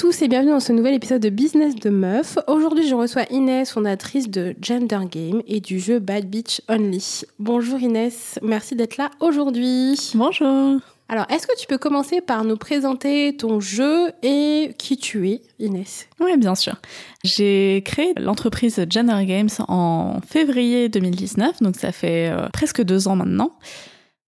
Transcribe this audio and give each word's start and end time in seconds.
Tous 0.00 0.22
et 0.22 0.28
bienvenue 0.28 0.52
dans 0.52 0.60
ce 0.60 0.72
nouvel 0.72 0.94
épisode 0.94 1.20
de 1.20 1.28
Business 1.28 1.74
de 1.74 1.90
Meuf. 1.90 2.38
Aujourd'hui, 2.46 2.88
je 2.88 2.94
reçois 2.94 3.24
Inès, 3.30 3.70
fondatrice 3.70 4.30
de 4.30 4.56
Gender 4.62 5.00
Game 5.10 5.42
et 5.46 5.60
du 5.60 5.78
jeu 5.78 5.98
Bad 5.98 6.24
Beach 6.24 6.62
Only. 6.70 7.26
Bonjour 7.38 7.78
Inès, 7.78 8.38
merci 8.40 8.74
d'être 8.74 8.96
là 8.96 9.10
aujourd'hui. 9.20 10.12
Bonjour. 10.14 10.80
Alors, 11.10 11.26
est-ce 11.28 11.46
que 11.46 11.54
tu 11.58 11.66
peux 11.66 11.76
commencer 11.76 12.22
par 12.22 12.44
nous 12.44 12.56
présenter 12.56 13.36
ton 13.36 13.60
jeu 13.60 14.10
et 14.22 14.74
qui 14.78 14.96
tu 14.96 15.28
es, 15.28 15.42
Inès? 15.58 16.08
Oui, 16.18 16.34
bien 16.38 16.54
sûr. 16.54 16.76
J'ai 17.22 17.82
créé 17.84 18.14
l'entreprise 18.16 18.82
Gender 18.88 19.26
Games 19.26 19.50
en 19.68 20.22
février 20.26 20.88
2019, 20.88 21.60
donc 21.60 21.76
ça 21.76 21.92
fait 21.92 22.30
euh, 22.30 22.48
presque 22.54 22.80
deux 22.82 23.06
ans 23.06 23.16
maintenant 23.16 23.52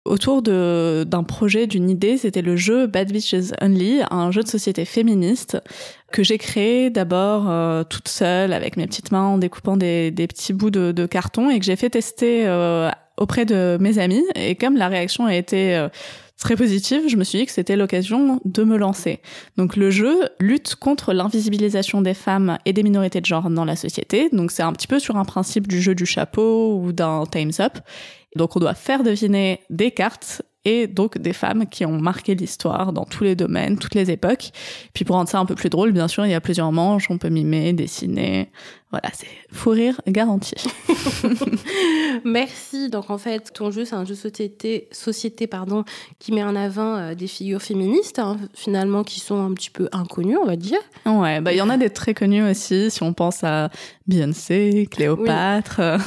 autour 0.08 0.42
d'un 0.42 1.22
projet, 1.22 1.66
d'une 1.66 1.88
idée. 1.90 2.16
C'était 2.16 2.42
le 2.42 2.56
jeu 2.56 2.86
Bad 2.86 3.12
Bitches 3.12 3.52
Only, 3.60 4.00
un 4.10 4.30
jeu 4.30 4.42
de 4.42 4.48
société 4.48 4.84
féministe 4.84 5.58
que 6.10 6.22
j'ai 6.22 6.38
créé 6.38 6.90
d'abord 6.90 7.48
euh, 7.48 7.84
toute 7.84 8.08
seule 8.08 8.52
avec 8.52 8.76
mes 8.76 8.86
petites 8.86 9.12
mains 9.12 9.26
en 9.26 9.38
découpant 9.38 9.76
des, 9.76 10.10
des 10.10 10.26
petits 10.26 10.52
bouts 10.52 10.70
de, 10.70 10.92
de, 10.92 11.06
carton 11.06 11.50
et 11.50 11.58
que 11.58 11.64
j'ai 11.64 11.76
fait 11.76 11.90
tester 11.90 12.46
euh, 12.46 12.90
auprès 13.18 13.44
de 13.44 13.76
mes 13.80 13.98
amis. 13.98 14.24
Et 14.34 14.54
comme 14.54 14.76
la 14.76 14.88
réaction 14.88 15.26
a 15.26 15.34
été 15.34 15.76
euh, 15.76 15.88
très 16.38 16.56
positive, 16.56 17.02
je 17.08 17.16
me 17.16 17.24
suis 17.24 17.40
dit 17.40 17.46
que 17.46 17.52
c'était 17.52 17.76
l'occasion 17.76 18.40
de 18.44 18.64
me 18.64 18.78
lancer. 18.78 19.20
Donc 19.56 19.76
le 19.76 19.90
jeu 19.90 20.28
lutte 20.40 20.76
contre 20.76 21.12
l'invisibilisation 21.12 22.00
des 22.00 22.14
femmes 22.14 22.58
et 22.64 22.72
des 22.72 22.82
minorités 22.82 23.20
de 23.20 23.26
genre 23.26 23.50
dans 23.50 23.64
la 23.64 23.76
société. 23.76 24.30
Donc 24.32 24.50
c'est 24.50 24.62
un 24.62 24.72
petit 24.72 24.86
peu 24.86 24.98
sur 24.98 25.16
un 25.16 25.24
principe 25.24 25.68
du 25.68 25.82
jeu 25.82 25.94
du 25.94 26.06
chapeau 26.06 26.80
ou 26.80 26.92
d'un 26.92 27.24
Time's 27.30 27.60
Up. 27.60 27.78
Donc 28.38 28.56
on 28.56 28.60
doit 28.60 28.74
faire 28.74 29.02
deviner 29.02 29.60
des 29.68 29.90
cartes 29.90 30.42
et 30.64 30.86
donc 30.86 31.18
des 31.18 31.32
femmes 31.32 31.66
qui 31.66 31.84
ont 31.84 32.00
marqué 32.00 32.34
l'histoire 32.34 32.92
dans 32.92 33.04
tous 33.04 33.24
les 33.24 33.34
domaines, 33.34 33.78
toutes 33.78 33.94
les 33.94 34.10
époques. 34.10 34.50
Puis 34.94 35.04
pour 35.04 35.16
rendre 35.16 35.28
ça 35.28 35.38
un 35.38 35.44
peu 35.44 35.54
plus 35.54 35.70
drôle, 35.70 35.92
bien 35.92 36.08
sûr, 36.08 36.24
il 36.24 36.30
y 36.30 36.34
a 36.34 36.40
plusieurs 36.40 36.72
manches, 36.72 37.10
on 37.10 37.18
peut 37.18 37.28
mimer, 37.28 37.72
dessiner. 37.72 38.50
Voilà, 38.90 39.10
c'est 39.12 39.28
fou 39.52 39.70
rire 39.70 40.00
garanti. 40.06 40.54
Merci. 42.24 42.88
Donc 42.88 43.10
en 43.10 43.18
fait, 43.18 43.52
ton 43.52 43.70
jeu, 43.70 43.84
c'est 43.84 43.94
un 43.94 44.06
jeu 44.06 44.14
société, 44.14 44.88
société 44.92 45.46
pardon, 45.46 45.84
qui 46.18 46.32
met 46.32 46.42
en 46.42 46.56
avant 46.56 46.96
euh, 46.96 47.14
des 47.14 47.26
figures 47.26 47.60
féministes, 47.60 48.18
hein, 48.18 48.38
finalement, 48.54 49.04
qui 49.04 49.20
sont 49.20 49.38
un 49.44 49.52
petit 49.52 49.68
peu 49.68 49.90
inconnues, 49.92 50.38
on 50.38 50.46
va 50.46 50.56
dire. 50.56 50.78
Ouais, 51.04 51.42
bah 51.42 51.52
il 51.52 51.58
y 51.58 51.62
en 51.62 51.68
a 51.68 51.76
des 51.76 51.90
très 51.90 52.14
connues 52.14 52.48
aussi, 52.48 52.90
si 52.90 53.02
on 53.02 53.12
pense 53.12 53.44
à 53.44 53.68
Beyoncé, 54.06 54.88
Cléopâtre. 54.90 55.80
Elles 55.80 56.00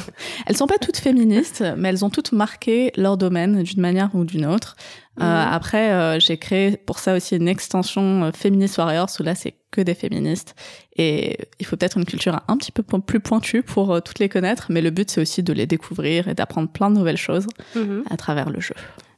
Elles 0.46 0.56
sont 0.56 0.66
pas 0.66 0.78
toutes 0.78 0.98
féministes, 0.98 1.64
mais 1.76 1.88
elles 1.88 2.04
ont 2.04 2.10
toutes 2.10 2.32
marqué 2.32 2.92
leur 2.96 3.16
domaine 3.16 3.62
d'une 3.62 3.80
manière 3.80 4.10
ou 4.14 4.24
d'une 4.24 4.44
autre. 4.44 4.76
Euh, 5.20 5.24
mhm. 5.24 5.52
après, 5.52 5.92
euh, 5.92 6.18
j'ai 6.18 6.38
créé 6.38 6.76
pour 6.78 6.98
ça 6.98 7.14
aussi 7.14 7.36
une 7.36 7.48
extension 7.48 8.24
euh, 8.24 8.30
Feminist 8.32 8.78
Warriors 8.78 9.10
où 9.20 9.22
là 9.22 9.34
c'est 9.34 9.54
que 9.70 9.82
des 9.82 9.94
féministes 9.94 10.54
et 10.96 11.38
il 11.58 11.66
faut 11.66 11.76
peut-être 11.76 11.96
une 11.96 12.04
culture 12.04 12.40
un 12.48 12.56
petit 12.56 12.72
peu 12.72 12.82
plus 12.82 13.20
pointue 13.20 13.62
pour 13.62 14.02
toutes 14.02 14.18
les 14.18 14.28
connaître, 14.28 14.66
mais 14.68 14.82
le 14.82 14.90
but 14.90 15.10
c'est 15.10 15.20
aussi 15.20 15.42
de 15.42 15.52
les 15.52 15.66
découvrir 15.66 16.28
et 16.28 16.34
d'apprendre 16.34 16.68
plein 16.68 16.90
de 16.90 16.96
nouvelles 16.96 17.16
choses 17.16 17.46
mhm. 17.74 18.04
à 18.10 18.16
travers 18.16 18.50
le 18.50 18.60
jeu. 18.60 18.74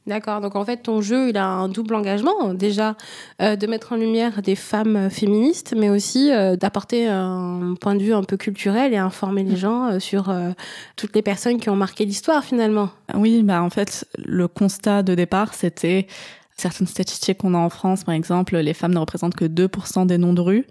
D'accord. 0.07 0.39
Donc 0.39 0.55
en 0.55 0.63
fait, 0.63 0.77
ton 0.77 1.01
jeu, 1.01 1.29
il 1.29 1.37
a 1.37 1.47
un 1.47 1.67
double 1.67 1.95
engagement. 1.95 2.53
Déjà, 2.53 2.95
euh, 3.41 3.55
de 3.55 3.65
mettre 3.65 3.93
en 3.93 3.95
lumière 3.95 4.41
des 4.43 4.55
femmes 4.55 5.09
féministes, 5.09 5.73
mais 5.75 5.89
aussi 5.89 6.31
euh, 6.31 6.55
d'apporter 6.55 7.07
un 7.07 7.73
point 7.81 7.95
de 7.95 8.03
vue 8.03 8.13
un 8.13 8.23
peu 8.23 8.37
culturel 8.37 8.93
et 8.93 8.97
informer 8.97 9.43
les 9.43 9.55
gens 9.55 9.87
euh, 9.87 9.99
sur 9.99 10.33
toutes 10.95 11.15
les 11.15 11.23
personnes 11.23 11.59
qui 11.59 11.69
ont 11.69 11.75
marqué 11.75 12.05
l'histoire 12.05 12.43
finalement. 12.43 12.89
Oui, 13.15 13.41
bah 13.41 13.63
en 13.63 13.69
fait, 13.69 14.07
le 14.23 14.47
constat 14.47 15.01
de 15.01 15.15
départ, 15.15 15.53
c'était 15.55 16.05
certaines 16.55 16.87
statistiques 16.87 17.39
qu'on 17.39 17.53
a 17.55 17.57
en 17.57 17.69
France, 17.69 18.03
par 18.03 18.13
exemple, 18.13 18.57
les 18.57 18.73
femmes 18.73 18.93
ne 18.93 18.99
représentent 18.99 19.35
que 19.35 19.45
2% 19.45 20.05
des 20.05 20.17
noms 20.17 20.33
de 20.33 20.41
rue. 20.41 20.67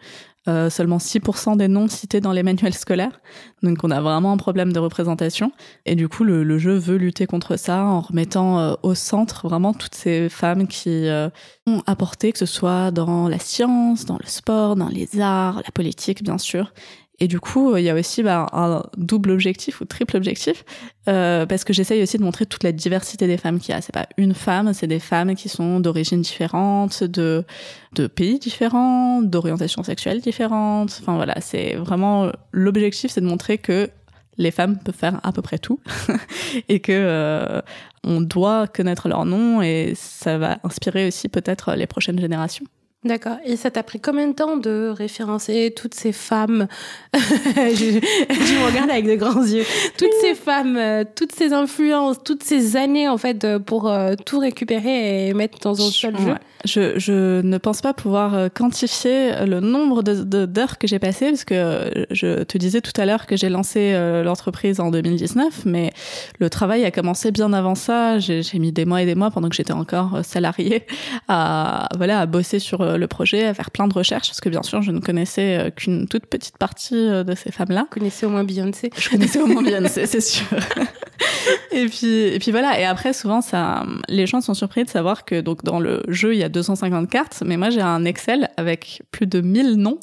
Euh, 0.46 0.68
seulement 0.68 0.98
6% 0.98 1.56
des 1.56 1.68
noms 1.68 1.88
cités 1.88 2.20
dans 2.20 2.32
les 2.32 2.42
manuels 2.42 2.74
scolaires. 2.74 3.18
Donc 3.62 3.78
on 3.82 3.90
a 3.90 4.02
vraiment 4.02 4.30
un 4.30 4.36
problème 4.36 4.74
de 4.74 4.78
représentation. 4.78 5.52
Et 5.86 5.94
du 5.94 6.06
coup, 6.06 6.22
le, 6.22 6.58
jeu 6.58 6.74
veut 6.74 6.96
lutter 6.96 7.24
contre 7.26 7.56
ça 7.56 7.82
en 7.82 8.02
remettant 8.02 8.58
euh, 8.58 8.74
au 8.82 8.94
centre 8.94 9.48
vraiment 9.48 9.72
toutes 9.72 9.94
ces 9.94 10.28
femmes 10.28 10.68
qui 10.68 11.08
euh, 11.08 11.30
ont 11.66 11.82
apporté, 11.86 12.30
que 12.30 12.38
ce 12.38 12.44
soit 12.44 12.90
dans 12.90 13.26
la 13.26 13.38
science, 13.38 14.04
dans 14.04 14.18
le 14.20 14.26
sport, 14.26 14.76
dans 14.76 14.88
les 14.88 15.18
arts, 15.18 15.62
la 15.64 15.70
politique 15.72 16.22
bien 16.22 16.36
sûr, 16.36 16.74
et 17.20 17.28
du 17.28 17.38
coup, 17.38 17.76
il 17.76 17.84
y 17.84 17.90
a 17.90 17.94
aussi 17.94 18.22
bah, 18.22 18.46
un 18.52 18.82
double 18.96 19.30
objectif 19.30 19.80
ou 19.80 19.84
triple 19.84 20.16
objectif, 20.16 20.64
euh, 21.08 21.46
parce 21.46 21.62
que 21.62 21.72
j'essaye 21.72 22.02
aussi 22.02 22.18
de 22.18 22.24
montrer 22.24 22.44
toute 22.44 22.64
la 22.64 22.72
diversité 22.72 23.28
des 23.28 23.36
femmes 23.36 23.60
qu'il 23.60 23.72
y 23.72 23.78
a. 23.78 23.80
C'est 23.80 23.92
pas 23.92 24.08
une 24.16 24.34
femme, 24.34 24.72
c'est 24.72 24.88
des 24.88 24.98
femmes 24.98 25.36
qui 25.36 25.48
sont 25.48 25.78
d'origines 25.78 26.22
différentes, 26.22 27.04
de, 27.04 27.44
de 27.92 28.08
pays 28.08 28.40
différents, 28.40 29.22
d'orientation 29.22 29.84
sexuelle 29.84 30.20
différentes. 30.20 30.98
Enfin 31.00 31.14
voilà, 31.14 31.40
c'est 31.40 31.76
vraiment 31.76 32.32
l'objectif, 32.50 33.12
c'est 33.12 33.20
de 33.20 33.26
montrer 33.26 33.58
que 33.58 33.88
les 34.36 34.50
femmes 34.50 34.78
peuvent 34.78 34.96
faire 34.96 35.20
à 35.22 35.30
peu 35.30 35.42
près 35.42 35.58
tout 35.58 35.78
et 36.68 36.80
que 36.80 36.90
euh, 36.92 37.60
on 38.02 38.20
doit 38.20 38.66
connaître 38.66 39.08
leur 39.08 39.24
nom 39.24 39.62
et 39.62 39.92
ça 39.94 40.38
va 40.38 40.58
inspirer 40.64 41.06
aussi 41.06 41.28
peut-être 41.28 41.74
les 41.74 41.86
prochaines 41.86 42.18
générations. 42.18 42.66
D'accord. 43.04 43.36
Et 43.44 43.56
ça 43.56 43.70
t'a 43.70 43.82
pris 43.82 44.00
combien 44.00 44.28
de 44.28 44.32
temps 44.32 44.56
de 44.56 44.88
référencer 44.88 45.74
toutes 45.76 45.92
ces 45.92 46.12
femmes 46.12 46.68
je, 47.14 47.98
me 47.98 48.66
regarde 48.66 48.90
avec 48.90 49.06
de 49.06 49.14
grands 49.14 49.44
yeux. 49.44 49.64
Toutes 49.98 50.14
ces 50.22 50.34
femmes, 50.34 50.78
euh, 50.78 51.04
toutes 51.14 51.32
ces 51.32 51.52
influences, 51.52 52.16
toutes 52.24 52.42
ces 52.42 52.76
années 52.76 53.06
en 53.06 53.18
fait 53.18 53.44
euh, 53.44 53.58
pour 53.58 53.90
euh, 53.90 54.14
tout 54.24 54.38
récupérer 54.38 55.28
et 55.28 55.34
mettre 55.34 55.58
dans 55.58 55.86
un 55.86 55.90
seul 55.90 56.16
jeu. 56.18 56.34
Je, 56.64 56.98
je, 56.98 57.40
ne 57.42 57.58
pense 57.58 57.80
pas 57.80 57.94
pouvoir 57.94 58.50
quantifier 58.52 59.44
le 59.46 59.60
nombre 59.60 60.02
d'heures 60.02 60.24
de, 60.24 60.78
que 60.78 60.86
j'ai 60.86 60.98
passées 60.98 61.30
parce 61.30 61.44
que 61.44 62.06
je 62.10 62.42
te 62.42 62.58
disais 62.58 62.80
tout 62.80 62.98
à 63.00 63.06
l'heure 63.06 63.26
que 63.26 63.36
j'ai 63.36 63.48
lancé 63.48 63.92
l'entreprise 64.24 64.80
en 64.80 64.90
2019, 64.90 65.64
mais 65.66 65.92
le 66.38 66.50
travail 66.50 66.84
a 66.84 66.90
commencé 66.90 67.30
bien 67.30 67.52
avant 67.52 67.74
ça. 67.74 68.18
J'ai 68.18 68.58
mis 68.58 68.72
des 68.72 68.84
mois 68.84 69.02
et 69.02 69.06
des 69.06 69.14
mois 69.14 69.30
pendant 69.30 69.48
que 69.48 69.56
j'étais 69.56 69.72
encore 69.72 70.24
salariée 70.24 70.86
à 71.28 71.88
voilà 71.96 72.20
à 72.20 72.26
bosser 72.26 72.58
sur 72.58 72.80
euh, 72.80 72.96
le 72.96 73.06
projet, 73.06 73.44
à 73.44 73.54
faire 73.54 73.70
plein 73.70 73.88
de 73.88 73.94
recherches, 73.94 74.28
parce 74.28 74.40
que 74.40 74.48
bien 74.48 74.62
sûr, 74.62 74.82
je 74.82 74.90
ne 74.90 75.00
connaissais 75.00 75.58
euh, 75.58 75.70
qu'une 75.70 76.06
toute 76.08 76.26
petite 76.26 76.58
partie 76.58 76.94
euh, 76.94 77.24
de 77.24 77.34
ces 77.34 77.50
femmes-là. 77.50 77.86
Je 77.90 77.98
connaissais 77.98 78.26
au 78.26 78.30
moins 78.30 78.44
Beyoncé. 78.44 78.90
Je 78.96 79.10
connaissais 79.10 79.40
au 79.40 79.46
moins 79.46 79.62
Beyoncé, 79.62 80.06
c'est 80.06 80.20
sûr. 80.20 80.46
et 81.72 81.86
puis, 81.86 82.12
et 82.12 82.38
puis 82.38 82.50
voilà. 82.50 82.80
Et 82.80 82.84
après, 82.84 83.12
souvent, 83.12 83.40
ça, 83.40 83.84
les 84.08 84.26
gens 84.26 84.40
sont 84.40 84.54
surpris 84.54 84.84
de 84.84 84.90
savoir 84.90 85.24
que 85.24 85.40
donc 85.40 85.64
dans 85.64 85.80
le 85.80 86.02
jeu, 86.08 86.34
il 86.34 86.38
y 86.38 86.44
a 86.44 86.48
250 86.54 87.10
cartes, 87.10 87.42
mais 87.44 87.56
moi, 87.56 87.68
j'ai 87.70 87.80
un 87.82 88.04
Excel 88.04 88.48
avec 88.56 89.02
plus 89.10 89.26
de 89.26 89.40
1000 89.40 89.74
noms. 89.74 89.98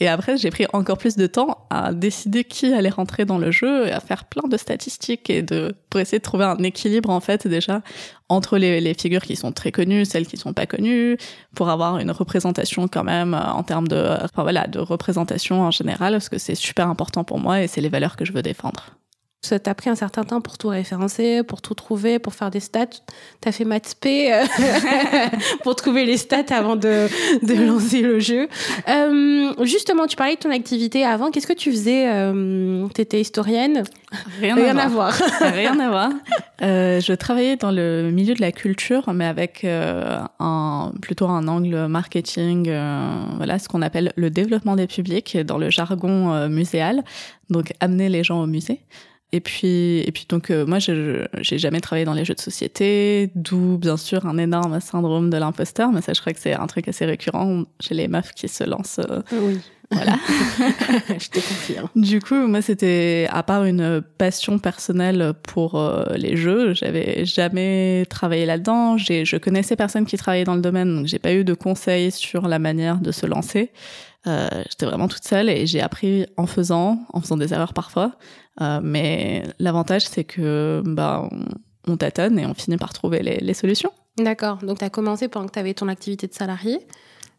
Et 0.00 0.08
après, 0.08 0.36
j'ai 0.36 0.50
pris 0.50 0.66
encore 0.72 0.96
plus 0.96 1.16
de 1.16 1.26
temps 1.26 1.66
à 1.68 1.92
décider 1.92 2.44
qui 2.44 2.72
allait 2.72 2.88
rentrer 2.88 3.24
dans 3.24 3.38
le 3.38 3.50
jeu 3.50 3.86
et 3.88 3.92
à 3.92 4.00
faire 4.00 4.24
plein 4.24 4.48
de 4.48 4.56
statistiques 4.56 5.28
et 5.28 5.42
de, 5.42 5.74
pour 5.90 6.00
essayer 6.00 6.18
de 6.18 6.22
trouver 6.22 6.44
un 6.44 6.58
équilibre, 6.58 7.10
en 7.10 7.20
fait, 7.20 7.46
déjà, 7.46 7.82
entre 8.28 8.56
les, 8.56 8.80
les 8.80 8.94
figures 8.94 9.22
qui 9.22 9.36
sont 9.36 9.52
très 9.52 9.72
connues, 9.72 10.04
celles 10.04 10.26
qui 10.26 10.36
sont 10.36 10.52
pas 10.52 10.66
connues, 10.66 11.16
pour 11.54 11.68
avoir 11.68 11.98
une 11.98 12.10
représentation 12.10 12.88
quand 12.88 13.04
même 13.04 13.34
euh, 13.34 13.42
en 13.42 13.62
termes 13.62 13.88
de, 13.88 14.16
enfin 14.22 14.42
voilà, 14.42 14.66
de 14.66 14.78
représentation 14.78 15.62
en 15.62 15.70
général, 15.70 16.14
parce 16.14 16.28
que 16.28 16.38
c'est 16.38 16.54
super 16.54 16.88
important 16.88 17.24
pour 17.24 17.38
moi 17.38 17.62
et 17.62 17.66
c'est 17.66 17.80
les 17.80 17.88
valeurs 17.88 18.16
que 18.16 18.24
je 18.24 18.32
veux 18.32 18.42
défendre. 18.42 18.96
Ça 19.46 19.60
t'a 19.60 19.76
pris 19.76 19.90
un 19.90 19.94
certain 19.94 20.24
temps 20.24 20.40
pour 20.40 20.58
tout 20.58 20.66
référencer, 20.66 21.44
pour 21.44 21.62
tout 21.62 21.74
trouver, 21.74 22.18
pour 22.18 22.34
faire 22.34 22.50
des 22.50 22.58
stats. 22.58 22.86
T'as 23.40 23.52
fait 23.52 23.64
maths 23.64 23.96
euh, 24.04 24.44
pour 25.62 25.76
trouver 25.76 26.04
les 26.04 26.16
stats 26.16 26.44
avant 26.50 26.74
de, 26.74 27.06
de 27.46 27.54
lancer 27.66 28.02
le 28.02 28.18
jeu. 28.18 28.48
Euh, 28.88 29.52
justement, 29.62 30.08
tu 30.08 30.16
parlais 30.16 30.34
de 30.34 30.40
ton 30.40 30.50
activité 30.50 31.04
avant. 31.04 31.30
Qu'est-ce 31.30 31.46
que 31.46 31.52
tu 31.52 31.70
faisais 31.70 32.08
euh, 32.08 32.88
T'étais 32.88 33.20
historienne? 33.20 33.84
Rien, 34.40 34.56
à, 34.76 34.88
voir. 34.88 35.12
Rien 35.40 35.78
à 35.78 35.90
voir. 35.90 36.10
Euh, 36.62 37.00
je 37.00 37.12
travaillais 37.12 37.54
dans 37.54 37.70
le 37.70 38.10
milieu 38.10 38.34
de 38.34 38.40
la 38.40 38.50
culture, 38.50 39.12
mais 39.12 39.26
avec 39.26 39.64
un, 39.64 40.92
plutôt 41.00 41.28
un 41.28 41.46
angle 41.46 41.86
marketing, 41.86 42.64
voilà, 43.36 43.60
ce 43.60 43.68
qu'on 43.68 43.82
appelle 43.82 44.12
le 44.16 44.28
développement 44.28 44.74
des 44.74 44.88
publics 44.88 45.38
dans 45.38 45.58
le 45.58 45.70
jargon 45.70 46.48
muséal. 46.48 47.04
Donc, 47.48 47.72
amener 47.78 48.08
les 48.08 48.24
gens 48.24 48.42
au 48.42 48.46
musée. 48.46 48.80
Et 49.32 49.40
puis, 49.40 49.98
et 49.98 50.12
puis 50.12 50.24
donc 50.28 50.50
euh, 50.50 50.64
moi, 50.64 50.78
je 50.78 51.26
j'ai 51.40 51.58
jamais 51.58 51.80
travaillé 51.80 52.04
dans 52.04 52.14
les 52.14 52.24
jeux 52.24 52.34
de 52.34 52.40
société, 52.40 53.30
d'où 53.34 53.76
bien 53.76 53.96
sûr 53.96 54.24
un 54.24 54.38
énorme 54.38 54.80
syndrome 54.80 55.30
de 55.30 55.36
l'imposteur, 55.36 55.90
mais 55.90 56.00
ça, 56.00 56.12
je 56.12 56.20
crois 56.20 56.32
que 56.32 56.38
c'est 56.38 56.54
un 56.54 56.66
truc 56.68 56.86
assez 56.86 57.04
récurrent 57.04 57.64
chez 57.80 57.94
les 57.94 58.06
meufs 58.06 58.32
qui 58.32 58.48
se 58.48 58.62
lancent. 58.62 59.00
Euh, 59.00 59.22
oui. 59.32 59.58
Voilà. 59.90 60.16
je 61.08 61.28
te 61.28 61.34
confirme. 61.34 61.88
Du 61.94 62.20
coup, 62.20 62.46
moi, 62.46 62.60
c'était 62.60 63.28
à 63.30 63.42
part 63.42 63.64
une 63.64 64.02
passion 64.18 64.58
personnelle 64.58 65.32
pour 65.42 65.76
euh, 65.76 66.04
les 66.16 66.36
jeux, 66.36 66.74
j'avais 66.74 67.24
jamais 67.24 68.04
travaillé 68.08 68.46
là-dedans. 68.46 68.96
J'ai, 68.96 69.24
je 69.24 69.36
connaissais 69.36 69.76
personne 69.76 70.06
qui 70.06 70.16
travaillait 70.16 70.44
dans 70.44 70.56
le 70.56 70.60
domaine, 70.60 70.96
donc 70.96 71.06
j'ai 71.06 71.18
pas 71.18 71.32
eu 71.32 71.44
de 71.44 71.54
conseils 71.54 72.10
sur 72.10 72.48
la 72.48 72.58
manière 72.58 72.98
de 72.98 73.12
se 73.12 73.26
lancer. 73.26 73.70
Euh, 74.26 74.48
j'étais 74.68 74.86
vraiment 74.86 75.06
toute 75.06 75.24
seule 75.24 75.48
et 75.48 75.66
j'ai 75.66 75.80
appris 75.80 76.26
en 76.36 76.46
faisant, 76.46 76.98
en 77.12 77.20
faisant 77.20 77.36
des 77.36 77.52
erreurs 77.52 77.74
parfois. 77.74 78.12
Euh, 78.60 78.80
mais 78.82 79.44
l'avantage, 79.58 80.06
c'est 80.06 80.24
que 80.24 80.82
bah, 80.84 81.28
on, 81.86 81.96
tâtonne 81.96 82.38
et 82.38 82.46
on 82.46 82.54
finit 82.54 82.76
par 82.76 82.92
trouver 82.92 83.22
les, 83.22 83.36
les 83.36 83.54
solutions. 83.54 83.92
D'accord. 84.18 84.58
Donc, 84.58 84.78
tu 84.78 84.84
as 84.84 84.90
commencé 84.90 85.28
pendant 85.28 85.46
que 85.46 85.52
tu 85.52 85.58
avais 85.58 85.74
ton 85.74 85.88
activité 85.88 86.26
de 86.26 86.34
salarié. 86.34 86.80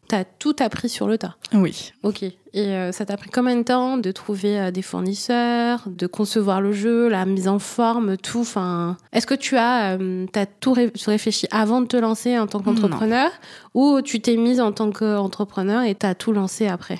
T'as 0.08 0.24
tout 0.24 0.56
appris 0.60 0.88
sur 0.88 1.06
le 1.06 1.18
tas. 1.18 1.36
Oui. 1.52 1.92
Ok. 2.02 2.22
Et 2.22 2.34
euh, 2.56 2.92
ça 2.92 3.04
t'a 3.04 3.18
pris 3.18 3.28
combien 3.28 3.56
de 3.56 3.62
temps 3.62 3.98
de 3.98 4.10
trouver 4.10 4.58
euh, 4.58 4.70
des 4.70 4.80
fournisseurs, 4.80 5.82
de 5.86 6.06
concevoir 6.06 6.62
le 6.62 6.72
jeu, 6.72 7.08
la 7.08 7.26
mise 7.26 7.46
en 7.46 7.58
forme, 7.58 8.16
tout? 8.16 8.40
Enfin, 8.40 8.96
est-ce 9.12 9.26
que 9.26 9.34
tu 9.34 9.58
as, 9.58 9.98
as 10.34 10.46
tout 10.60 10.72
réfléchi 10.72 11.46
avant 11.50 11.82
de 11.82 11.86
te 11.86 11.96
lancer 11.98 12.38
en 12.38 12.46
tant 12.46 12.60
qu'entrepreneur, 12.60 13.30
ou 13.74 14.00
tu 14.00 14.20
t'es 14.20 14.36
mise 14.36 14.62
en 14.62 14.72
tant 14.72 14.90
qu'entrepreneur 14.90 15.82
et 15.82 15.94
t'as 15.94 16.14
tout 16.14 16.32
lancé 16.32 16.68
après? 16.68 16.98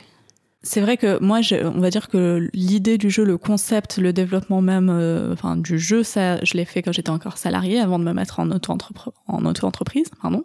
C'est 0.68 0.82
vrai 0.82 0.98
que 0.98 1.18
moi, 1.22 1.40
on 1.64 1.80
va 1.80 1.88
dire 1.88 2.08
que 2.08 2.50
l'idée 2.52 2.98
du 2.98 3.08
jeu, 3.08 3.24
le 3.24 3.38
concept, 3.38 3.96
le 3.96 4.12
développement 4.12 4.60
même, 4.60 4.90
euh, 4.90 5.32
enfin 5.32 5.56
du 5.56 5.78
jeu, 5.78 6.02
ça, 6.02 6.44
je 6.44 6.54
l'ai 6.58 6.66
fait 6.66 6.82
quand 6.82 6.92
j'étais 6.92 7.10
encore 7.10 7.38
salarié, 7.38 7.80
avant 7.80 7.98
de 7.98 8.04
me 8.04 8.12
mettre 8.12 8.38
en 8.38 8.50
auto-entreprise, 8.50 10.10
pardon. 10.20 10.44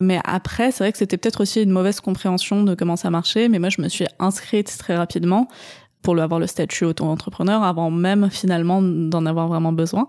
Mais 0.00 0.20
après, 0.24 0.72
c'est 0.72 0.84
vrai 0.84 0.90
que 0.90 0.98
c'était 0.98 1.18
peut-être 1.18 1.42
aussi 1.42 1.62
une 1.62 1.70
mauvaise 1.70 2.00
compréhension 2.00 2.64
de 2.64 2.74
comment 2.74 2.96
ça 2.96 3.10
marchait. 3.10 3.48
Mais 3.48 3.58
moi, 3.58 3.68
je 3.68 3.80
me 3.82 3.88
suis 3.88 4.06
inscrite 4.18 4.74
très 4.78 4.96
rapidement 4.96 5.48
pour 6.02 6.18
avoir 6.18 6.40
le 6.40 6.46
statut 6.46 6.84
auto-entrepreneur 6.84 7.62
avant 7.62 7.90
même 7.90 8.30
finalement 8.30 8.82
d'en 8.82 9.24
avoir 9.24 9.48
vraiment 9.48 9.72
besoin. 9.72 10.08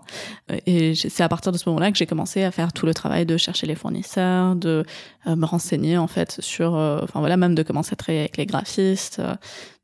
Et 0.66 0.94
c'est 0.94 1.22
à 1.22 1.28
partir 1.28 1.52
de 1.52 1.58
ce 1.58 1.68
moment-là 1.68 1.90
que 1.92 1.98
j'ai 1.98 2.06
commencé 2.06 2.42
à 2.42 2.50
faire 2.50 2.72
tout 2.72 2.86
le 2.86 2.94
travail 2.94 3.26
de 3.26 3.36
chercher 3.36 3.66
les 3.66 3.74
fournisseurs, 3.74 4.56
de 4.56 4.84
euh, 5.26 5.36
me 5.36 5.46
renseigner 5.46 5.96
en 5.96 6.06
fait 6.06 6.40
sur, 6.40 6.74
euh, 6.74 7.00
enfin 7.02 7.20
voilà, 7.20 7.36
même 7.36 7.54
de 7.54 7.62
commencer 7.62 7.92
à 7.92 7.96
travailler 7.96 8.20
avec 8.20 8.36
les 8.36 8.46
graphistes, 8.46 9.20
euh, 9.20 9.34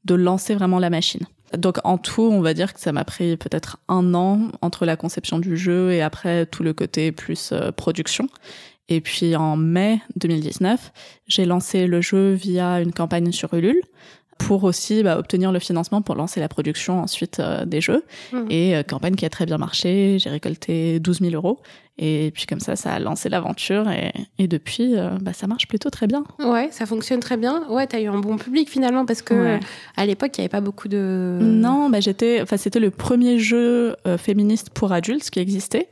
de 0.04 0.14
lancer 0.14 0.54
vraiment 0.54 0.78
la 0.78 0.90
machine. 0.90 1.26
Donc 1.56 1.78
en 1.84 1.98
tout, 1.98 2.22
on 2.22 2.40
va 2.40 2.54
dire 2.54 2.74
que 2.74 2.80
ça 2.80 2.92
m'a 2.92 3.04
pris 3.04 3.36
peut-être 3.36 3.78
un 3.88 4.14
an 4.14 4.40
entre 4.62 4.86
la 4.86 4.96
conception 4.96 5.38
du 5.38 5.56
jeu 5.56 5.92
et 5.92 6.00
après 6.00 6.46
tout 6.46 6.62
le 6.62 6.72
côté 6.72 7.10
plus 7.10 7.52
production. 7.76 8.28
Et 8.88 9.00
puis 9.00 9.34
en 9.34 9.56
mai 9.56 10.00
2019, 10.16 10.92
j'ai 11.26 11.44
lancé 11.46 11.86
le 11.86 12.00
jeu 12.00 12.32
via 12.32 12.80
une 12.80 12.92
campagne 12.92 13.32
sur 13.32 13.52
Ulule 13.54 13.80
pour 14.46 14.64
aussi 14.64 15.02
bah, 15.02 15.18
obtenir 15.18 15.52
le 15.52 15.58
financement 15.58 16.00
pour 16.00 16.14
lancer 16.14 16.40
la 16.40 16.48
production 16.48 17.00
ensuite 17.00 17.40
euh, 17.40 17.66
des 17.66 17.80
jeux. 17.80 18.04
Mmh. 18.32 18.38
Et 18.48 18.74
euh, 18.74 18.82
campagne 18.82 19.14
qui 19.14 19.26
a 19.26 19.30
très 19.30 19.44
bien 19.44 19.58
marché, 19.58 20.18
j'ai 20.18 20.30
récolté 20.30 20.98
12 20.98 21.20
000 21.20 21.34
euros. 21.34 21.60
Et 21.98 22.30
puis 22.34 22.46
comme 22.46 22.60
ça, 22.60 22.74
ça 22.74 22.92
a 22.92 22.98
lancé 22.98 23.28
l'aventure 23.28 23.90
et, 23.90 24.12
et 24.38 24.48
depuis, 24.48 24.96
euh, 24.96 25.10
bah, 25.20 25.34
ça 25.34 25.46
marche 25.46 25.68
plutôt 25.68 25.90
très 25.90 26.06
bien. 26.06 26.24
Ouais, 26.38 26.68
ça 26.70 26.86
fonctionne 26.86 27.20
très 27.20 27.36
bien. 27.36 27.64
Ouais, 27.68 27.86
t'as 27.86 28.00
eu 28.00 28.06
un 28.06 28.18
bon 28.18 28.38
public 28.38 28.70
finalement 28.70 29.04
parce 29.04 29.20
que 29.20 29.58
à 29.96 30.06
l'époque, 30.06 30.30
il 30.38 30.40
n'y 30.40 30.44
avait 30.44 30.48
pas 30.48 30.62
beaucoup 30.62 30.88
de... 30.88 31.38
Non, 31.42 31.90
bah, 31.90 32.00
j'étais, 32.00 32.40
enfin, 32.40 32.56
c'était 32.56 32.80
le 32.80 32.90
premier 32.90 33.38
jeu 33.38 33.94
féministe 34.16 34.70
pour 34.70 34.92
adultes 34.92 35.28
qui 35.28 35.40
existait 35.40 35.88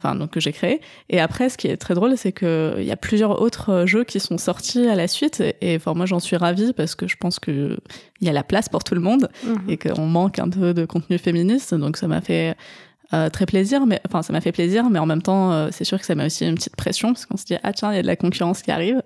enfin 0.00 0.14
donc 0.14 0.30
que 0.30 0.40
j'ai 0.40 0.52
créé. 0.52 0.80
Et 1.08 1.20
après, 1.20 1.48
ce 1.48 1.56
qui 1.56 1.68
est 1.68 1.76
très 1.76 1.94
drôle, 1.94 2.16
c'est 2.16 2.32
que 2.32 2.76
il 2.78 2.84
y 2.84 2.92
a 2.92 2.96
plusieurs 2.96 3.40
autres 3.40 3.70
euh, 3.70 3.86
jeux 3.86 4.04
qui 4.04 4.20
sont 4.20 4.38
sortis 4.38 4.86
à 4.86 4.94
la 4.94 5.08
suite. 5.08 5.42
Et 5.60 5.76
enfin, 5.76 5.94
moi, 5.94 6.06
j'en 6.06 6.20
suis 6.20 6.36
ravie 6.36 6.72
parce 6.72 6.94
que 6.94 7.06
je 7.06 7.16
pense 7.16 7.38
que 7.38 7.78
il 8.20 8.26
y 8.26 8.30
a 8.30 8.32
la 8.32 8.44
place 8.44 8.68
pour 8.68 8.84
tout 8.84 8.94
le 8.94 9.00
monde 9.00 9.28
mhm. 9.44 9.56
et 9.68 9.76
qu'on 9.76 10.06
manque 10.06 10.38
un 10.38 10.48
peu 10.48 10.74
de 10.74 10.84
contenu 10.84 11.18
féministe. 11.18 11.74
Donc 11.74 11.96
ça 11.96 12.08
m'a 12.08 12.20
fait 12.20 12.56
euh, 13.14 13.30
très 13.30 13.46
plaisir, 13.46 13.86
mais 13.86 14.00
enfin 14.04 14.22
ça 14.22 14.32
m'a 14.32 14.40
fait 14.40 14.50
plaisir, 14.50 14.90
mais 14.90 14.98
en 14.98 15.06
même 15.06 15.22
temps 15.22 15.52
euh, 15.52 15.68
c'est 15.70 15.84
sûr 15.84 16.00
que 16.00 16.04
ça 16.04 16.16
m'a 16.16 16.26
aussi 16.26 16.44
une 16.44 16.56
petite 16.56 16.74
pression 16.74 17.12
parce 17.12 17.24
qu'on 17.24 17.36
se 17.36 17.44
dit 17.44 17.54
ah 17.62 17.72
tiens 17.72 17.92
il 17.92 17.96
y 17.96 17.98
a 17.98 18.02
de 18.02 18.06
la 18.06 18.16
concurrence 18.16 18.62
qui 18.62 18.72
arrive, 18.72 19.00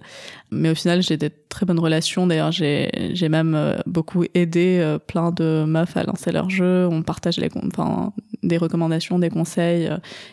mais 0.50 0.70
au 0.70 0.74
final 0.74 1.02
j'ai 1.02 1.18
des 1.18 1.28
très 1.28 1.66
bonnes 1.66 1.78
relations. 1.78 2.26
D'ailleurs 2.26 2.50
j'ai 2.50 2.90
j'ai 3.12 3.28
même 3.28 3.54
euh, 3.54 3.76
beaucoup 3.84 4.24
aidé 4.32 4.96
plein 5.06 5.32
de 5.32 5.64
meufs 5.66 5.96
à 5.98 6.04
lancer 6.04 6.32
leur 6.32 6.48
jeu. 6.48 6.88
On 6.90 7.02
partage 7.02 7.36
les 7.36 7.50
enfin 7.66 8.14
des 8.42 8.56
recommandations, 8.56 9.18
des 9.18 9.28
conseils. 9.28 9.90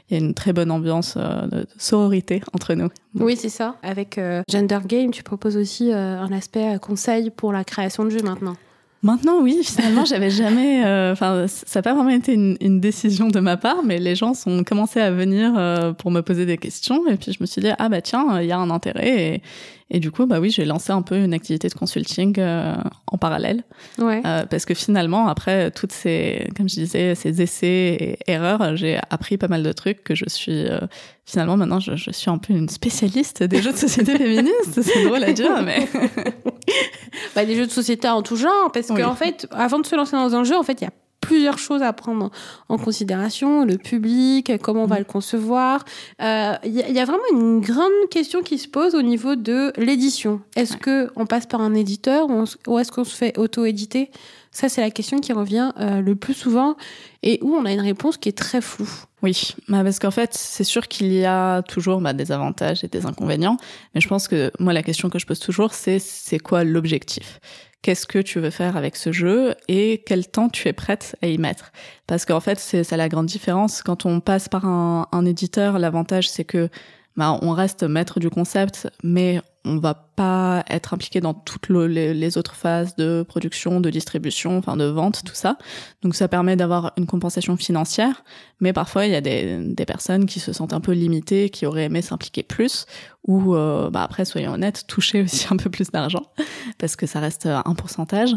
Il 0.09 0.17
y 0.17 0.21
a 0.21 0.25
une 0.25 0.33
très 0.33 0.53
bonne 0.53 0.71
ambiance 0.71 1.17
de 1.17 1.67
sororité 1.77 2.41
entre 2.53 2.73
nous. 2.73 2.87
Oui 3.15 3.35
c'est 3.35 3.49
ça. 3.49 3.75
Avec 3.83 4.17
Gender 4.49 4.79
Game 4.85 5.11
tu 5.11 5.23
proposes 5.23 5.57
aussi 5.57 5.91
un 5.91 6.31
aspect 6.31 6.79
conseil 6.79 7.31
pour 7.31 7.51
la 7.51 7.65
création 7.65 8.05
de 8.05 8.11
jeux 8.11 8.23
maintenant. 8.23 8.55
Maintenant, 9.03 9.41
oui, 9.41 9.61
finalement, 9.63 10.05
j'avais 10.05 10.29
jamais. 10.29 10.85
Euh, 10.85 11.11
enfin, 11.13 11.45
ça 11.47 11.79
n'a 11.79 11.83
pas 11.83 11.93
vraiment 11.93 12.09
été 12.09 12.33
une, 12.33 12.79
décision 12.79 13.27
de 13.27 13.39
ma 13.39 13.57
part, 13.57 13.83
mais 13.83 13.99
les 13.99 14.15
gens 14.15 14.33
sont 14.33 14.63
commencé 14.63 14.99
à 14.99 15.11
venir 15.11 15.53
euh, 15.57 15.93
pour 15.93 16.11
me 16.11 16.21
poser 16.21 16.45
des 16.45 16.57
questions, 16.57 17.07
et 17.07 17.15
puis 17.15 17.31
je 17.31 17.37
me 17.41 17.45
suis 17.45 17.61
dit 17.61 17.69
ah 17.77 17.89
bah 17.89 18.01
tiens, 18.01 18.41
il 18.41 18.47
y 18.47 18.51
a 18.51 18.57
un 18.57 18.69
intérêt, 18.69 19.35
et, 19.35 19.41
et 19.89 19.99
du 19.99 20.11
coup 20.11 20.25
bah 20.25 20.39
oui, 20.39 20.49
j'ai 20.49 20.65
lancé 20.65 20.91
un 20.91 21.01
peu 21.01 21.17
une 21.17 21.33
activité 21.33 21.69
de 21.69 21.73
consulting 21.73 22.35
euh, 22.39 22.75
en 23.07 23.17
parallèle, 23.17 23.63
ouais. 23.99 24.21
parce 24.21 24.65
que 24.65 24.73
finalement 24.73 25.27
après 25.27 25.71
toutes 25.71 25.91
ces, 25.91 26.49
comme 26.55 26.67
je 26.69 26.75
disais, 26.75 27.15
ces 27.15 27.41
essais 27.41 27.97
et 27.99 28.17
erreurs, 28.27 28.75
j'ai 28.75 28.99
appris 29.09 29.37
pas 29.37 29.47
mal 29.47 29.63
de 29.63 29.71
trucs 29.71 30.03
que 30.03 30.15
je 30.15 30.25
suis 30.27 30.65
finalement 31.25 31.57
maintenant 31.57 31.79
je, 31.79 31.95
je, 31.95 32.11
suis 32.11 32.29
un 32.29 32.37
peu 32.37 32.53
une 32.53 32.69
spécialiste 32.69 33.43
des 33.43 33.61
jeux 33.61 33.71
de 33.71 33.77
société 33.77 34.15
féministes. 34.17 34.81
C'est 34.81 35.03
drôle 35.03 35.23
à 35.23 35.33
dire, 35.33 35.61
mais 35.63 35.87
bah, 37.35 37.45
des 37.45 37.55
jeux 37.55 37.65
de 37.65 37.71
société 37.71 38.07
en 38.07 38.21
tout 38.21 38.35
genre, 38.35 38.71
parce 38.73 38.87
qu'en 38.87 39.15
fait, 39.15 39.47
avant 39.51 39.79
de 39.79 39.85
se 39.85 39.95
lancer 39.95 40.13
dans 40.13 40.35
un 40.35 40.43
jeu, 40.43 40.55
en 40.55 40.63
fait, 40.63 40.81
il 40.81 40.85
y 40.85 40.87
a 40.87 40.91
plusieurs 41.27 41.57
choses 41.57 41.81
à 41.81 41.91
prendre 41.91 42.31
en 42.69 42.77
considération, 42.77 43.65
le 43.65 43.77
public, 43.77 44.53
comment 44.61 44.83
on 44.83 44.87
va 44.87 44.95
mm. 44.95 44.99
le 44.99 45.03
concevoir. 45.03 45.83
Euh, 46.21 46.53
il 46.63 46.73
y, 46.73 46.99
a 46.99 47.05
vraiment 47.05 47.27
une 47.33 47.59
grande 47.59 47.91
question 48.09 48.41
qui 48.41 48.57
se 48.57 48.69
pose 48.69 48.95
au 48.95 49.01
niveau 49.01 49.35
de 49.35 49.73
l'édition. 49.75 50.39
Est-ce 50.55 50.77
que 50.77 51.11
on 51.17 51.25
passe 51.25 51.45
par 51.45 51.59
un 51.59 51.73
éditeur 51.73 52.29
ou, 52.29 52.79
est-ce 52.79 52.91
qu'on 52.93 53.03
se 53.03 53.13
fait 53.13 53.37
auto-éditer? 53.37 54.09
Ça, 54.51 54.69
c'est 54.69 54.79
la 54.79 54.89
question 54.89 55.19
qui 55.19 55.33
revient 55.33 55.73
euh, 55.81 55.99
le 55.99 56.15
plus 56.15 56.33
souvent 56.33 56.77
et 57.23 57.39
où 57.41 57.53
on 57.55 57.65
a 57.65 57.73
une 57.73 57.81
réponse 57.81 58.15
qui 58.15 58.29
est 58.29 58.37
très 58.37 58.61
floue. 58.61 58.89
Oui, 59.21 59.53
bah, 59.67 59.83
parce 59.83 59.99
qu'en 59.99 60.11
fait, 60.11 60.33
c'est 60.33 60.63
sûr 60.63 60.87
qu'il 60.87 61.11
y 61.11 61.25
a 61.25 61.61
toujours 61.63 61.99
bah, 61.99 62.13
des 62.13 62.31
avantages 62.31 62.85
et 62.85 62.87
des 62.87 63.05
inconvénients, 63.05 63.57
mais 63.93 63.99
je 63.99 64.07
pense 64.07 64.29
que 64.29 64.49
moi, 64.59 64.71
la 64.71 64.81
question 64.81 65.09
que 65.09 65.19
je 65.19 65.25
pose 65.25 65.39
toujours, 65.39 65.73
c'est 65.73 65.99
c'est 65.99 66.39
quoi 66.39 66.63
l'objectif? 66.63 67.41
Qu'est-ce 67.81 68.05
que 68.05 68.19
tu 68.19 68.39
veux 68.39 68.49
faire 68.49 68.75
avec 68.75 68.95
ce 68.95 69.11
jeu 69.11 69.55
et 69.67 70.03
quel 70.05 70.27
temps 70.27 70.49
tu 70.49 70.67
es 70.67 70.73
prête 70.73 71.15
à 71.21 71.27
y 71.27 71.37
mettre 71.37 71.71
Parce 72.05 72.25
qu'en 72.25 72.39
fait, 72.39 72.59
c'est 72.59 72.83
ça 72.83 72.97
la 72.97 73.07
grande 73.07 73.27
différence. 73.27 73.81
Quand 73.81 74.05
on 74.05 74.19
passe 74.19 74.49
par 74.49 74.65
un, 74.65 75.25
éditeur, 75.25 75.79
l'avantage 75.79 76.29
c'est 76.29 76.43
que 76.43 76.69
bah, 77.15 77.37
on 77.41 77.51
reste 77.51 77.83
maître 77.83 78.19
du 78.19 78.29
concept, 78.29 78.89
mais 79.03 79.41
on 79.67 79.77
va 79.77 79.93
pas 79.93 80.63
être 80.69 80.93
impliqué 80.93 81.19
dans 81.21 81.33
toutes 81.33 81.69
les, 81.69 82.37
autres 82.37 82.55
phases 82.55 82.95
de 82.95 83.23
production, 83.27 83.79
de 83.79 83.89
distribution, 83.89 84.57
enfin 84.57 84.77
de 84.77 84.85
vente, 84.85 85.23
tout 85.25 85.35
ça. 85.35 85.57
Donc 86.01 86.15
ça 86.15 86.27
permet 86.27 86.55
d'avoir 86.55 86.93
une 86.97 87.05
compensation 87.05 87.57
financière, 87.57 88.23
mais 88.59 88.73
parfois 88.73 89.05
il 89.05 89.11
y 89.11 89.15
a 89.15 89.21
des, 89.21 89.85
personnes 89.85 90.25
qui 90.25 90.39
se 90.39 90.53
sentent 90.53 90.73
un 90.73 90.81
peu 90.81 90.93
limitées, 90.93 91.49
qui 91.49 91.65
auraient 91.65 91.85
aimé 91.85 92.01
s'impliquer 92.01 92.43
plus, 92.43 92.85
ou 93.25 93.55
euh, 93.55 93.89
bah 93.89 94.03
après 94.03 94.25
soyons 94.25 94.53
honnêtes, 94.53 94.85
toucher 94.87 95.21
aussi 95.21 95.47
un 95.51 95.57
peu 95.57 95.69
plus 95.69 95.91
d'argent, 95.91 96.23
parce 96.77 96.95
que 96.95 97.05
ça 97.05 97.19
reste 97.19 97.45
un 97.45 97.75
pourcentage. 97.75 98.35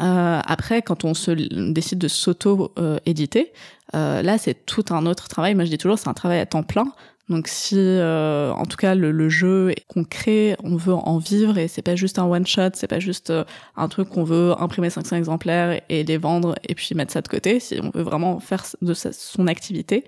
Euh, 0.00 0.40
après, 0.44 0.80
quand 0.82 1.04
on 1.04 1.14
se 1.14 1.30
décide 1.30 1.98
de 1.98 2.08
s'auto-éditer, 2.08 3.52
euh, 3.94 4.22
là 4.22 4.38
c'est 4.38 4.66
tout 4.66 4.84
un 4.90 5.06
autre 5.06 5.28
travail. 5.28 5.54
Moi 5.54 5.64
je 5.64 5.70
dis 5.70 5.78
toujours 5.78 5.98
c'est 5.98 6.08
un 6.08 6.14
travail 6.14 6.40
à 6.40 6.46
temps 6.46 6.62
plein 6.62 6.92
donc 7.30 7.46
si, 7.46 7.76
euh, 7.78 8.52
en 8.52 8.66
tout 8.66 8.76
cas, 8.76 8.96
le, 8.96 9.12
le 9.12 9.28
jeu 9.28 9.72
qu'on 9.86 10.02
crée, 10.02 10.56
on 10.64 10.74
veut 10.74 10.94
en 10.94 11.18
vivre 11.18 11.58
et 11.58 11.68
c'est 11.68 11.80
pas 11.80 11.94
juste 11.94 12.18
un 12.18 12.24
one 12.24 12.44
shot, 12.44 12.70
c'est 12.74 12.88
pas 12.88 12.98
juste 12.98 13.30
euh, 13.30 13.44
un 13.76 13.86
truc 13.86 14.08
qu'on 14.08 14.24
veut 14.24 14.52
imprimer 14.60 14.90
500 14.90 15.14
exemplaires 15.14 15.80
et 15.88 16.02
les 16.02 16.18
vendre 16.18 16.56
et 16.68 16.74
puis 16.74 16.92
mettre 16.96 17.12
ça 17.12 17.22
de 17.22 17.28
côté. 17.28 17.60
Si 17.60 17.78
on 17.80 17.90
veut 17.96 18.02
vraiment 18.02 18.40
faire 18.40 18.64
de 18.82 18.94
son 18.94 19.46
activité, 19.46 20.04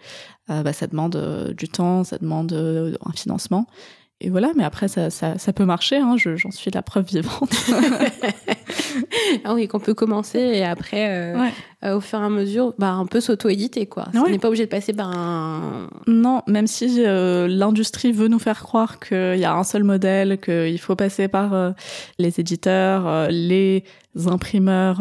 euh, 0.50 0.64
bah, 0.64 0.72
ça 0.72 0.88
demande 0.88 1.54
du 1.56 1.68
temps, 1.68 2.02
ça 2.02 2.18
demande 2.18 2.52
un 2.52 3.12
financement. 3.12 3.68
Et 4.24 4.30
voilà, 4.30 4.52
mais 4.54 4.62
après, 4.62 4.86
ça, 4.86 5.10
ça, 5.10 5.36
ça 5.36 5.52
peut 5.52 5.64
marcher, 5.64 5.96
hein, 5.96 6.14
j'en 6.16 6.52
suis 6.52 6.70
la 6.70 6.82
preuve 6.82 7.06
vivante. 7.06 7.52
ah 9.44 9.52
oui, 9.52 9.66
qu'on 9.66 9.80
peut 9.80 9.94
commencer 9.94 10.38
et 10.38 10.64
après, 10.64 11.10
euh, 11.10 11.48
au 11.84 12.00
fur 12.00 12.20
et 12.20 12.24
à 12.24 12.28
mesure, 12.28 12.74
bah, 12.78 12.92
un 12.92 13.06
peu 13.06 13.20
s'auto-éditer, 13.20 13.86
quoi. 13.86 14.06
On 14.14 14.28
n'est 14.28 14.38
pas 14.38 14.48
obligé 14.48 14.64
de 14.64 14.70
passer 14.70 14.92
par 14.92 15.08
un... 15.08 15.88
Non, 16.06 16.42
même 16.46 16.66
si 16.66 17.02
euh, 17.04 17.48
l'industrie 17.48 18.12
veut 18.12 18.28
nous 18.28 18.38
faire 18.38 18.62
croire 18.62 19.00
qu'il 19.00 19.38
y 19.38 19.44
a 19.44 19.54
un 19.54 19.64
seul 19.64 19.82
modèle, 19.82 20.38
qu'il 20.38 20.78
faut 20.78 20.94
passer 20.94 21.28
par 21.28 21.54
euh, 21.54 21.72
les 22.18 22.38
éditeurs, 22.38 23.28
les 23.30 23.84
imprimeurs, 24.26 24.98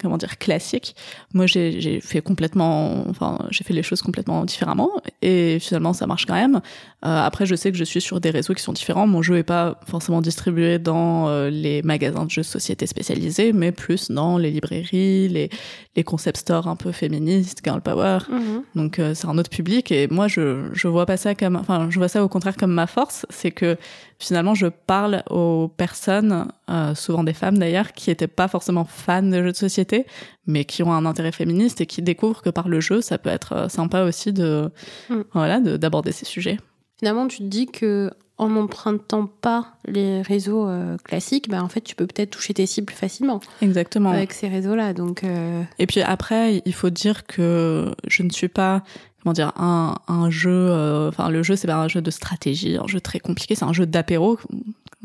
comment 0.00 0.16
dire, 0.18 0.38
classiques. 0.38 0.94
Moi, 1.34 1.46
j'ai 1.46 2.00
fait 2.00 2.20
complètement, 2.20 3.04
enfin, 3.08 3.38
j'ai 3.50 3.64
fait 3.64 3.74
les 3.74 3.82
choses 3.82 4.02
complètement 4.02 4.44
différemment 4.44 4.90
et 5.20 5.58
finalement, 5.58 5.92
ça 5.92 6.06
marche 6.06 6.26
quand 6.26 6.34
même. 6.34 6.60
après, 7.02 7.44
je 7.44 7.56
sais 7.56 7.72
que 7.72 7.76
je 7.76 7.82
suis 7.82 8.00
sur 8.00 8.20
des 8.20 8.30
réseaux 8.30 8.54
qui 8.54 8.62
sont 8.62 8.72
différents. 8.72 9.08
Mon 9.08 9.20
jeu 9.20 9.38
est 9.38 9.42
pas 9.42 9.80
forcément 9.88 10.20
distribué 10.20 10.78
dans 10.78 11.28
les 11.48 11.82
magasins 11.82 12.24
de 12.24 12.30
jeux 12.30 12.42
de 12.42 12.46
société 12.46 12.86
spécialisés, 12.86 13.52
mais 13.52 13.72
plus 13.72 14.12
dans 14.12 14.38
les 14.38 14.52
librairies, 14.52 15.26
les, 15.26 15.50
les 15.96 16.04
concept 16.06 16.38
stores 16.38 16.66
un 16.68 16.76
peu 16.76 16.90
féministes, 16.92 17.60
girl 17.62 17.82
power. 17.82 18.20
Mhm. 18.30 18.62
Donc 18.74 18.98
euh, 18.98 19.14
c'est 19.14 19.26
un 19.26 19.36
autre 19.36 19.50
public 19.50 19.92
et 19.92 20.08
moi 20.08 20.28
je 20.28 20.70
je 20.72 20.88
vois 20.88 21.04
pas 21.04 21.18
ça 21.18 21.34
comme 21.34 21.56
enfin 21.56 21.88
je 21.90 21.98
vois 21.98 22.08
ça 22.08 22.24
au 22.24 22.28
contraire 22.28 22.56
comme 22.56 22.72
ma 22.72 22.86
force, 22.86 23.26
c'est 23.28 23.50
que 23.50 23.76
finalement 24.18 24.54
je 24.54 24.68
parle 24.68 25.22
aux 25.28 25.68
personnes 25.68 26.48
euh, 26.70 26.94
souvent 26.94 27.24
des 27.24 27.34
femmes 27.34 27.58
d'ailleurs 27.58 27.92
qui 27.92 28.10
étaient 28.10 28.26
pas 28.26 28.48
forcément 28.48 28.84
fans 28.84 29.22
de 29.22 29.42
jeux 29.42 29.52
de 29.52 29.56
société 29.56 30.06
mais 30.46 30.64
qui 30.64 30.82
ont 30.82 30.92
un 30.92 31.04
intérêt 31.04 31.32
féministe 31.32 31.82
et 31.82 31.86
qui 31.86 32.00
découvrent 32.00 32.40
que 32.40 32.50
par 32.50 32.68
le 32.68 32.80
jeu 32.80 33.02
ça 33.02 33.18
peut 33.18 33.28
être 33.28 33.52
euh, 33.52 33.68
sympa 33.68 34.04
aussi 34.04 34.32
de 34.32 34.70
mm. 35.10 35.20
voilà 35.34 35.60
d'aborder 35.60 36.12
ces 36.12 36.24
sujets. 36.24 36.58
Finalement 36.98 37.28
tu 37.28 37.38
te 37.38 37.42
dis 37.44 37.66
que 37.66 38.10
en 38.38 38.48
n'empruntant 38.50 39.26
pas 39.26 39.72
les 39.86 40.20
réseaux 40.20 40.68
euh, 40.68 40.96
classiques, 40.98 41.48
bah, 41.48 41.62
en 41.62 41.68
fait, 41.68 41.80
tu 41.80 41.94
peux 41.94 42.06
peut-être 42.06 42.30
toucher 42.30 42.52
tes 42.54 42.66
cibles 42.66 42.86
plus 42.86 42.96
facilement. 42.96 43.40
Exactement. 43.62 44.10
Avec 44.10 44.32
ces 44.32 44.48
réseaux-là. 44.48 44.92
Donc, 44.92 45.24
euh, 45.24 45.62
Et 45.78 45.86
puis 45.86 46.02
après, 46.02 46.62
il 46.64 46.74
faut 46.74 46.90
dire 46.90 47.26
que 47.26 47.94
je 48.06 48.22
ne 48.22 48.30
suis 48.30 48.48
pas 48.48 48.82
comment 49.22 49.32
dire 49.32 49.52
un, 49.56 49.96
un 50.06 50.30
jeu 50.30 50.50
euh, 50.50 51.08
enfin 51.08 51.30
le 51.30 51.42
jeu 51.42 51.56
c'est 51.56 51.66
pas 51.66 51.74
un 51.74 51.88
jeu 51.88 52.00
de 52.00 52.12
stratégie 52.12 52.76
un 52.76 52.86
jeu 52.86 53.00
très 53.00 53.18
compliqué 53.18 53.56
c'est 53.56 53.64
un 53.64 53.72
jeu 53.72 53.84
d'apéro 53.84 54.38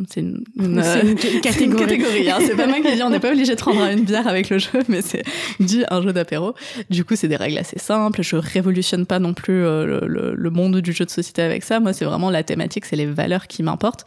c'est 0.09 0.21
une, 0.21 0.43
une, 0.55 0.81
une, 1.03 1.41
catégorie, 1.41 1.85
catégorie 1.87 2.29
hein. 2.29 2.39
c'est 2.45 2.55
pas 2.55 2.67
moi 2.67 2.79
qui 2.81 2.95
dis 2.95 3.03
on 3.03 3.09
n'est 3.09 3.19
pas 3.19 3.31
obligé 3.31 3.55
de 3.55 3.59
prendre 3.59 3.83
une 3.85 4.03
bière 4.03 4.27
avec 4.27 4.49
le 4.49 4.57
jeu 4.57 4.81
mais 4.87 5.01
c'est 5.01 5.23
dit 5.59 5.83
un 5.89 6.01
jeu 6.01 6.13
d'apéro 6.13 6.53
du 6.89 7.05
coup 7.05 7.15
c'est 7.15 7.27
des 7.27 7.35
règles 7.35 7.57
assez 7.57 7.79
simples 7.79 8.21
je 8.23 8.35
révolutionne 8.35 9.05
pas 9.05 9.19
non 9.19 9.33
plus 9.33 9.61
le, 9.61 10.01
le, 10.05 10.33
le, 10.35 10.49
monde 10.49 10.77
du 10.77 10.93
jeu 10.93 11.05
de 11.05 11.09
société 11.09 11.41
avec 11.41 11.63
ça 11.63 11.79
moi 11.79 11.93
c'est 11.93 12.05
vraiment 12.05 12.29
la 12.29 12.43
thématique 12.43 12.85
c'est 12.85 12.95
les 12.95 13.05
valeurs 13.05 13.47
qui 13.47 13.63
m'importent 13.63 14.05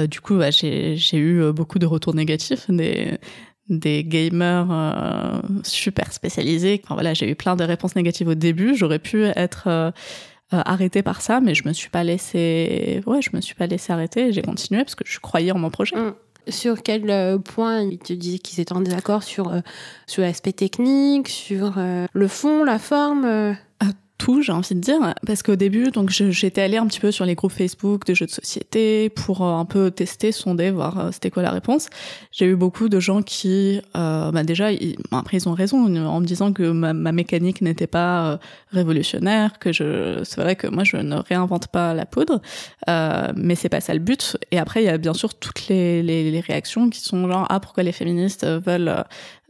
euh, 0.00 0.06
du 0.06 0.20
coup 0.20 0.36
bah, 0.36 0.50
j'ai 0.50 0.96
eu 1.14 1.52
beaucoup 1.52 1.78
de 1.78 1.86
retours 1.86 2.14
négatifs 2.14 2.70
des 2.70 3.18
des 3.68 4.04
gamers 4.04 4.68
euh, 4.70 5.40
super 5.64 6.12
spécialisés. 6.12 6.80
Enfin 6.84 6.94
voilà, 6.94 7.14
j'ai 7.14 7.28
eu 7.28 7.34
plein 7.34 7.56
de 7.56 7.64
réponses 7.64 7.96
négatives 7.96 8.28
au 8.28 8.34
début. 8.34 8.76
J'aurais 8.76 8.98
pu 8.98 9.24
être 9.24 9.64
euh, 9.66 9.90
euh, 10.54 10.62
arrêtée 10.64 11.02
par 11.02 11.22
ça, 11.22 11.40
mais 11.40 11.54
je 11.54 11.66
me 11.66 11.72
suis 11.72 11.90
pas 11.90 12.04
laissé. 12.04 13.02
Ouais, 13.06 13.20
je 13.20 13.30
me 13.34 13.40
suis 13.40 13.54
pas 13.54 13.66
laissé 13.66 13.92
arrêter. 13.92 14.32
J'ai 14.32 14.42
continué 14.42 14.84
parce 14.84 14.94
que 14.94 15.04
je 15.04 15.18
croyais 15.18 15.50
en 15.50 15.58
mon 15.58 15.70
projet. 15.70 15.96
Mmh. 15.96 16.14
Sur 16.48 16.82
quel 16.84 17.10
euh, 17.10 17.38
point 17.38 17.80
ils 17.82 17.98
te 17.98 18.12
disaient 18.12 18.38
qu'ils 18.38 18.60
étaient 18.60 18.72
en 18.72 18.80
désaccord 18.80 19.24
sur 19.24 19.48
euh, 19.48 19.60
sur 20.06 20.22
l'aspect 20.22 20.52
technique, 20.52 21.28
sur 21.28 21.78
le 22.12 22.28
fond, 22.28 22.62
la 22.62 22.78
forme 22.78 23.56
tout, 24.18 24.42
j'ai 24.42 24.52
envie 24.52 24.74
de 24.74 24.80
dire, 24.80 25.14
parce 25.26 25.42
qu'au 25.42 25.56
début, 25.56 25.90
donc 25.90 26.10
j'étais 26.10 26.62
allée 26.62 26.76
un 26.76 26.86
petit 26.86 27.00
peu 27.00 27.10
sur 27.10 27.24
les 27.24 27.34
groupes 27.34 27.52
Facebook 27.52 28.06
de 28.06 28.14
jeux 28.14 28.26
de 28.26 28.30
société 28.30 29.10
pour 29.10 29.42
euh, 29.44 29.54
un 29.54 29.64
peu 29.64 29.90
tester, 29.90 30.32
sonder, 30.32 30.70
voir 30.70 30.98
euh, 30.98 31.10
c'était 31.12 31.30
quoi 31.30 31.42
la 31.42 31.50
réponse. 31.50 31.88
J'ai 32.32 32.46
eu 32.46 32.56
beaucoup 32.56 32.88
de 32.88 32.98
gens 33.00 33.22
qui, 33.22 33.80
euh, 33.96 34.30
bah 34.30 34.42
déjà, 34.42 34.72
ils, 34.72 34.96
après 35.12 35.36
ils 35.36 35.48
ont 35.48 35.54
raison 35.54 35.78
en 35.84 36.20
me 36.20 36.26
disant 36.26 36.52
que 36.52 36.70
ma, 36.70 36.92
ma 36.92 37.12
mécanique 37.12 37.60
n'était 37.62 37.86
pas 37.86 38.32
euh, 38.32 38.36
révolutionnaire, 38.72 39.58
que 39.58 39.72
je, 39.72 40.22
c'est 40.24 40.40
vrai 40.40 40.56
que 40.56 40.66
moi 40.66 40.84
je 40.84 40.96
ne 40.96 41.16
réinvente 41.16 41.68
pas 41.68 41.94
la 41.94 42.06
poudre, 42.06 42.40
euh, 42.88 43.32
mais 43.36 43.54
c'est 43.54 43.68
pas 43.68 43.80
ça 43.80 43.92
le 43.94 44.00
but. 44.00 44.36
Et 44.50 44.58
après 44.58 44.82
il 44.82 44.86
y 44.86 44.90
a 44.90 44.98
bien 44.98 45.14
sûr 45.14 45.34
toutes 45.34 45.68
les, 45.68 46.02
les, 46.02 46.30
les 46.30 46.40
réactions 46.40 46.90
qui 46.90 47.00
sont 47.00 47.28
genre 47.28 47.46
ah 47.48 47.60
pourquoi 47.60 47.82
les 47.82 47.92
féministes 47.92 48.46
veulent 48.46 49.04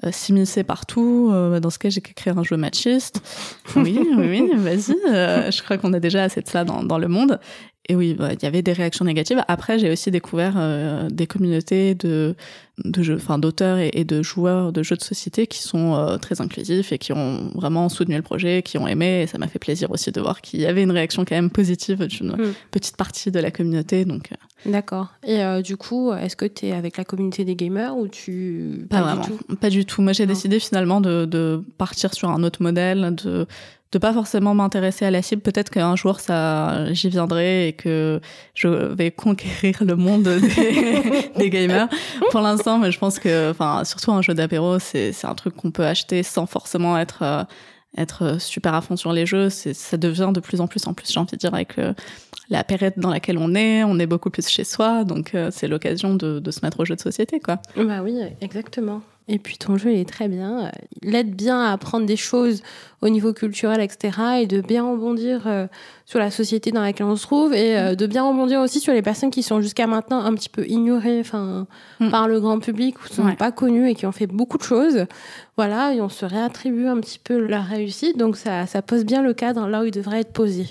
euh, 0.05 0.11
s'immiscer 0.12 0.62
partout. 0.62 1.31
Euh, 1.33 1.59
dans 1.59 1.71
ce 1.71 1.79
cas, 1.79 1.88
j'ai 1.88 2.03
qu'à 2.03 2.33
un 2.33 2.43
jeu 2.43 2.57
machiste. 2.57 3.23
Oui, 3.76 3.99
oui, 4.17 4.49
oui, 4.50 4.50
vas-y. 4.57 4.95
Euh, 5.11 5.50
je 5.50 5.62
crois 5.62 5.79
qu'on 5.79 5.93
a 5.95 6.00
déjà 6.00 6.25
assez 6.25 6.43
de 6.43 6.49
ça 6.49 6.65
dans, 6.65 6.83
dans 6.83 6.99
le 6.99 7.09
monde. 7.09 7.41
Et 7.88 7.95
oui, 7.95 8.14
bah, 8.14 8.33
il 8.33 8.43
y 8.43 8.47
avait 8.47 8.62
des 8.62 8.73
réactions 8.73 9.05
négatives. 9.05 9.43
Après, 9.49 9.78
j'ai 9.78 9.90
aussi 9.90 10.11
découvert 10.11 10.55
euh, 10.57 11.09
des 11.09 11.26
communautés 11.26 11.95
de, 11.95 12.35
de 12.85 13.02
jeux, 13.02 13.16
enfin 13.16 13.38
d'auteurs 13.38 13.78
et, 13.78 13.90
et, 13.93 14.05
de 14.05 14.23
joueurs 14.23 14.73
de 14.73 14.83
jeux 14.83 14.97
de 14.97 15.02
société 15.02 15.47
qui 15.47 15.62
sont 15.62 15.95
euh, 15.95 16.16
très 16.16 16.40
inclusifs 16.40 16.90
et 16.90 16.99
qui 16.99 17.12
ont 17.12 17.50
vraiment 17.55 17.88
soutenu 17.88 18.16
le 18.16 18.23
projet, 18.23 18.62
qui 18.62 18.76
ont 18.76 18.88
aimé. 18.88 19.23
Et 19.23 19.26
ça 19.28 19.38
m'a 19.38 19.47
fait 19.47 19.61
plaisir 19.61 19.90
aussi 19.93 20.11
de 20.11 20.21
voir 20.21 20.40
qu'il 20.40 20.61
y 20.61 20.66
avait 20.66 20.83
une 20.83 20.90
réaction 20.90 21.25
quand 21.25 21.37
même 21.37 21.50
positive 21.50 22.05
d'une 22.07 22.33
mm. 22.33 22.55
petite 22.73 22.97
partie 22.97 23.31
de 23.31 23.38
la 23.38 23.52
communauté. 23.52 24.05
Donc. 24.05 24.31
D'accord. 24.64 25.09
Et 25.25 25.45
euh, 25.45 25.62
du 25.62 25.76
coup, 25.76 26.12
est-ce 26.12 26.35
que 26.35 26.47
tu 26.47 26.66
es 26.66 26.73
avec 26.73 26.97
la 26.97 27.05
communauté 27.05 27.45
des 27.45 27.55
gamers 27.55 27.97
ou 27.97 28.09
tu 28.09 28.87
pas, 28.90 28.97
pas 28.97 29.02
vraiment, 29.05 29.23
du 29.23 29.28
tout? 29.28 29.57
Pas 29.57 29.71
du 29.71 29.85
tout. 29.85 30.02
Moi, 30.02 30.12
j'ai 30.12 30.26
décidé 30.26 30.59
finalement 30.59 31.00
de, 31.00 31.25
de 31.25 31.62
partir 31.78 32.14
sur 32.14 32.31
un 32.31 32.43
autre 32.43 32.62
modèle, 32.62 33.14
de 33.14 33.47
de 33.93 33.99
pas 33.99 34.12
forcément 34.12 34.55
m'intéresser 34.55 35.05
à 35.05 35.11
la 35.11 35.23
cible. 35.23 35.43
Peut-être 35.43 35.71
qu'un 35.71 35.97
jour 35.97 36.21
ça, 36.21 36.93
j'y 36.93 37.09
viendrai 37.09 37.69
et 37.69 37.73
que 37.73 38.21
je 38.55 38.69
vais 38.69 39.11
conquérir 39.11 39.85
le 39.85 39.97
monde 39.97 40.25
des, 40.25 41.31
des 41.37 41.50
gamers. 41.50 41.88
Pour 42.31 42.40
l'instant, 42.40 42.78
mais 42.78 42.90
je 42.90 42.99
pense 42.99 43.19
que, 43.19 43.50
enfin, 43.50 43.85
surtout 43.85 44.12
un 44.12 44.23
jeu 44.23 44.35
d'apéro, 44.35 44.78
c'est 44.78 45.12
c'est 45.12 45.26
un 45.26 45.35
truc 45.35 45.55
qu'on 45.55 45.71
peut 45.71 45.87
acheter 45.87 46.23
sans 46.23 46.47
forcément 46.47 46.99
être 46.99 47.23
euh, 47.23 47.45
être 47.97 48.40
super 48.40 48.75
à 48.75 48.81
fond 48.81 48.97
sur 48.97 49.12
les 49.12 49.25
jeux. 49.25 49.50
C'est 49.50 49.73
ça 49.73 49.97
devient 49.97 50.31
de 50.35 50.40
plus 50.40 50.61
en 50.61 50.66
plus 50.66 50.87
en 50.87 50.95
plus. 50.95 51.11
J'ai 51.12 51.21
envie 51.21 51.33
de 51.33 51.37
dire 51.37 51.55
avec 51.55 51.78
euh, 51.78 51.95
la 52.50 52.64
période 52.64 52.95
dans 52.97 53.11
laquelle 53.11 53.38
on 53.38 53.55
est, 53.55 53.85
on 53.85 53.99
est 53.99 54.07
beaucoup 54.07 54.31
plus 54.31 54.49
chez 54.49 54.64
soi, 54.64 55.05
donc 55.05 55.35
euh, 55.35 55.50
c'est 55.52 55.69
l'occasion 55.69 56.14
de, 56.14 56.38
de 56.38 56.50
se 56.50 56.61
mettre 56.62 56.81
au 56.81 56.85
jeu 56.85 56.95
de 56.95 57.00
société, 57.00 57.40
quoi. 57.40 57.61
Bah 57.76 58.02
oui, 58.02 58.19
exactement. 58.40 59.02
Et 59.28 59.40
puis 59.40 59.59
ton 59.59 59.76
jeu 59.76 59.92
il 59.92 59.99
est 59.99 60.09
très 60.09 60.28
bien. 60.28 60.71
Il 61.02 61.14
aide 61.16 61.35
bien 61.35 61.61
à 61.61 61.73
apprendre 61.73 62.06
des 62.06 62.16
choses 62.16 62.62
au 63.02 63.09
niveau 63.09 63.33
culturel, 63.33 63.80
etc. 63.80 64.18
Et 64.40 64.47
de 64.47 64.61
bien 64.61 64.88
rebondir 64.88 65.42
euh, 65.47 65.66
sur 66.04 66.21
la 66.21 66.30
société 66.30 66.71
dans 66.71 66.80
laquelle 66.80 67.06
on 67.06 67.16
se 67.16 67.23
trouve 67.23 67.52
et 67.52 67.76
euh, 67.76 67.95
de 67.97 68.06
bien 68.06 68.23
rebondir 68.23 68.61
aussi 68.61 68.78
sur 68.78 68.92
les 68.92 69.02
personnes 69.02 69.30
qui 69.30 69.42
sont 69.42 69.61
jusqu'à 69.61 69.88
maintenant 69.88 70.21
un 70.21 70.33
petit 70.35 70.49
peu 70.49 70.64
ignorées 70.68 71.21
enfin, 71.21 71.66
mm. 71.99 72.11
par 72.11 72.28
le 72.28 72.40
grand 72.40 72.61
public 72.61 73.02
ou 73.02 73.09
sont 73.09 73.25
ouais. 73.25 73.35
pas 73.35 73.50
connues 73.50 73.90
et 73.90 73.95
qui 73.97 74.06
ont 74.06 74.12
fait 74.12 74.28
beaucoup 74.28 74.59
de 74.59 74.62
choses. 74.62 75.06
Voilà, 75.56 75.92
et 75.92 76.00
on 76.00 76.09
se 76.09 76.25
réattribue 76.25 76.87
un 76.87 77.00
petit 77.00 77.18
peu 77.18 77.37
leur 77.37 77.64
réussite. 77.64 78.16
Donc 78.16 78.37
ça, 78.37 78.66
ça 78.66 78.80
pose 78.80 79.04
bien 79.04 79.23
le 79.23 79.35
cadre 79.35 79.66
là 79.66 79.83
où 79.83 79.87
il 79.87 79.90
devrait 79.90 80.21
être 80.21 80.33
posé. 80.33 80.68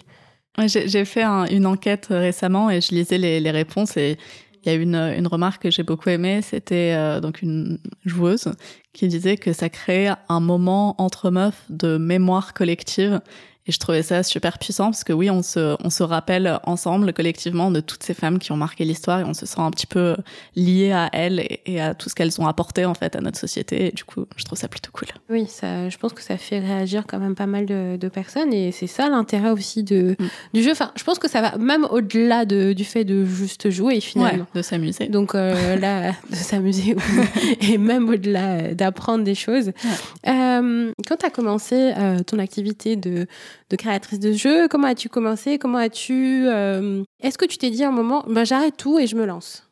J'ai 0.67 1.03
fait 1.03 1.23
un, 1.23 1.45
une 1.47 1.65
enquête 1.65 2.07
récemment 2.09 2.69
et 2.69 2.79
je 2.79 2.95
lisais 2.95 3.17
les, 3.17 3.41
les 3.41 3.51
réponses 3.51 3.97
et 3.97 4.17
il 4.65 4.71
y 4.71 4.75
a 4.75 4.75
une, 4.75 4.95
une 4.95 5.27
remarque 5.27 5.63
que 5.63 5.71
j'ai 5.71 5.83
beaucoup 5.83 6.09
aimée, 6.09 6.41
c'était 6.41 6.93
euh, 6.95 7.19
donc 7.19 7.41
une 7.41 7.77
joueuse 8.05 8.49
qui 8.93 9.07
disait 9.07 9.37
que 9.37 9.53
ça 9.53 9.69
crée 9.69 10.09
un 10.29 10.39
moment 10.39 10.95
entre 10.99 11.29
meufs 11.29 11.63
de 11.69 11.97
mémoire 11.97 12.53
collective 12.53 13.21
et 13.67 13.71
je 13.71 13.79
trouvais 13.79 14.03
ça 14.03 14.21
super 14.23 14.59
puissant 14.59 14.85
parce 14.85 15.03
que 15.03 15.13
oui, 15.13 15.29
on 15.29 15.41
se, 15.41 15.75
on 15.83 15.89
se 15.89 16.03
rappelle 16.03 16.59
ensemble, 16.63 17.13
collectivement, 17.13 17.71
de 17.71 17.79
toutes 17.79 18.03
ces 18.03 18.13
femmes 18.13 18.37
qui 18.37 18.51
ont 18.51 18.57
marqué 18.57 18.85
l'histoire 18.85 19.21
et 19.21 19.23
on 19.23 19.33
se 19.33 19.45
sent 19.45 19.59
un 19.59 19.71
petit 19.71 19.87
peu 19.87 20.15
lié 20.55 20.91
à 20.91 21.09
elles 21.13 21.39
et, 21.39 21.61
et 21.65 21.81
à 21.81 21.95
tout 21.95 22.09
ce 22.09 22.15
qu'elles 22.15 22.39
ont 22.39 22.47
apporté 22.47 22.85
en 22.85 22.93
fait 22.93 23.15
à 23.15 23.21
notre 23.21 23.39
société. 23.39 23.87
Et 23.87 23.91
du 23.91 24.03
coup, 24.03 24.25
je 24.37 24.43
trouve 24.43 24.57
ça 24.57 24.67
plutôt 24.67 24.91
cool. 24.91 25.07
Oui, 25.29 25.47
ça, 25.47 25.89
je 25.89 25.97
pense 25.97 26.13
que 26.13 26.21
ça 26.21 26.37
fait 26.37 26.59
réagir 26.59 27.05
quand 27.07 27.19
même 27.19 27.35
pas 27.35 27.47
mal 27.47 27.65
de, 27.65 27.97
de 27.97 28.07
personnes 28.07 28.53
et 28.53 28.71
c'est 28.71 28.87
ça 28.87 29.09
l'intérêt 29.09 29.49
aussi 29.49 29.83
de, 29.83 30.15
mm. 30.19 30.27
du 30.53 30.63
jeu. 30.63 30.71
Enfin, 30.71 30.91
je 30.95 31.03
pense 31.03 31.17
que 31.17 31.27
ça 31.27 31.41
va 31.41 31.57
même 31.57 31.85
au-delà 31.89 32.45
de, 32.45 32.73
du 32.73 32.85
fait 32.85 33.03
de 33.03 33.25
juste 33.25 33.69
jouer 33.69 33.99
finalement. 33.99 34.45
Ouais, 34.53 34.59
de 34.59 34.61
s'amuser. 34.61 35.07
Donc 35.07 35.33
euh, 35.33 35.75
là, 35.79 36.11
de 36.29 36.35
s'amuser 36.35 36.95
et 37.61 37.77
même 37.77 38.09
au-delà 38.09 38.73
d'apprendre 38.73 39.23
des 39.23 39.35
choses. 39.35 39.67
Ouais. 39.67 40.31
Euh, 40.31 40.91
quand 41.07 41.17
tu 41.17 41.25
as 41.25 41.29
commencé 41.29 41.93
euh, 41.97 42.19
ton 42.19 42.39
activité 42.39 42.95
de 42.95 43.27
de 43.69 43.75
créatrice 43.75 44.19
de 44.19 44.31
jeux. 44.33 44.67
Comment 44.67 44.87
as-tu 44.87 45.09
commencé? 45.09 45.57
Comment 45.57 45.77
as-tu 45.79 46.47
euh... 46.47 47.03
Est-ce 47.21 47.37
que 47.37 47.45
tu 47.45 47.57
t'es 47.57 47.69
dit 47.69 47.83
à 47.83 47.89
un 47.89 47.91
moment, 47.91 48.23
bah, 48.27 48.43
j'arrête 48.43 48.77
tout 48.77 48.99
et 48.99 49.07
je 49.07 49.15
me 49.15 49.25
lance? 49.25 49.64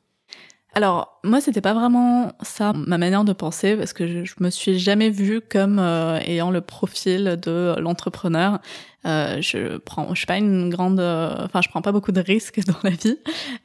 Alors 0.74 1.20
moi 1.24 1.40
c'était 1.42 1.62
pas 1.62 1.74
vraiment 1.74 2.32
ça 2.42 2.74
ma 2.74 2.98
manière 2.98 3.24
de 3.24 3.34
penser 3.34 3.76
parce 3.76 3.94
que 3.94 4.08
je, 4.08 4.26
je 4.26 4.36
me 4.40 4.50
suis 4.50 4.80
jamais 4.80 5.10
vue 5.10 5.42
comme 5.42 5.80
euh, 5.80 6.20
ayant 6.26 6.52
le 6.52 6.62
profil 6.62 7.40
de 7.42 7.76
l'entrepreneur. 7.80 8.60
Euh, 9.06 9.42
je 9.42 9.78
prends, 9.80 10.14
je 10.14 10.20
suis 10.20 10.26
pas 10.26 10.38
une 10.38 10.70
grande, 10.70 11.00
enfin 11.00 11.62
je 11.62 11.68
prends 11.70 11.82
pas 11.82 11.92
beaucoup 11.92 12.14
de 12.14 12.22
risques 12.22 12.62
dans 12.68 12.78
la 12.84 12.92
vie. 12.92 13.18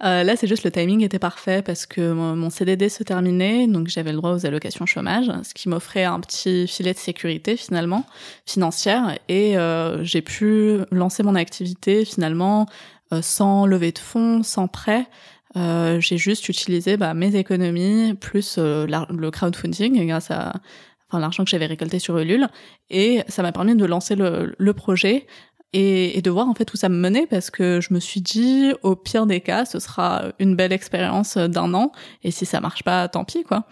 Euh, 0.04 0.22
là 0.22 0.36
c'est 0.36 0.46
juste 0.46 0.64
le 0.64 0.70
timing 0.70 1.02
était 1.02 1.18
parfait 1.18 1.62
parce 1.62 1.86
que 1.86 2.12
mon, 2.12 2.36
mon 2.36 2.50
CDD 2.50 2.88
se 2.88 3.02
terminait 3.04 3.66
donc 3.66 3.88
j'avais 3.88 4.10
le 4.10 4.18
droit 4.18 4.32
aux 4.32 4.46
allocations 4.46 4.84
chômage, 4.84 5.30
ce 5.44 5.54
qui 5.54 5.68
m'offrait 5.68 6.04
un 6.04 6.20
petit 6.20 6.66
filet 6.68 6.92
de 6.92 6.98
sécurité 6.98 7.56
finalement 7.56 8.04
financière 8.46 9.18
et 9.28 9.56
euh, 9.56 10.02
j'ai 10.04 10.22
pu 10.22 10.78
lancer 10.90 11.22
mon 11.22 11.34
activité 11.34 12.04
finalement 12.04 12.66
euh, 13.12 13.22
sans 13.22 13.64
levée 13.64 13.92
de 13.92 13.98
fonds, 13.98 14.42
sans 14.42 14.68
prêt. 14.68 15.06
Euh, 15.56 16.00
j'ai 16.00 16.18
juste 16.18 16.48
utilisé 16.48 16.96
bah, 16.96 17.14
mes 17.14 17.34
économies 17.34 18.14
plus 18.14 18.56
euh, 18.58 18.86
le 18.86 19.30
crowdfunding 19.30 20.06
grâce 20.06 20.30
à 20.30 20.52
enfin, 21.08 21.20
l'argent 21.20 21.44
que 21.44 21.50
j'avais 21.50 21.66
récolté 21.66 21.98
sur 21.98 22.18
Ulule. 22.18 22.48
Et 22.90 23.22
ça 23.28 23.42
m'a 23.42 23.52
permis 23.52 23.74
de 23.74 23.84
lancer 23.84 24.14
le, 24.14 24.54
le 24.58 24.72
projet 24.74 25.26
et, 25.72 26.16
et, 26.16 26.22
de 26.22 26.30
voir 26.30 26.48
en 26.48 26.54
fait 26.54 26.72
où 26.72 26.76
ça 26.76 26.88
me 26.88 26.96
menait 26.96 27.26
parce 27.26 27.50
que 27.50 27.80
je 27.80 27.92
me 27.92 28.00
suis 28.00 28.20
dit 28.22 28.72
au 28.82 28.96
pire 28.96 29.26
des 29.26 29.42
cas 29.42 29.66
ce 29.66 29.78
sera 29.78 30.32
une 30.38 30.56
belle 30.56 30.72
expérience 30.72 31.36
d'un 31.36 31.74
an 31.74 31.92
et 32.22 32.30
si 32.30 32.46
ça 32.46 32.60
marche 32.60 32.82
pas 32.84 33.06
tant 33.08 33.24
pis 33.24 33.44
quoi 33.44 33.66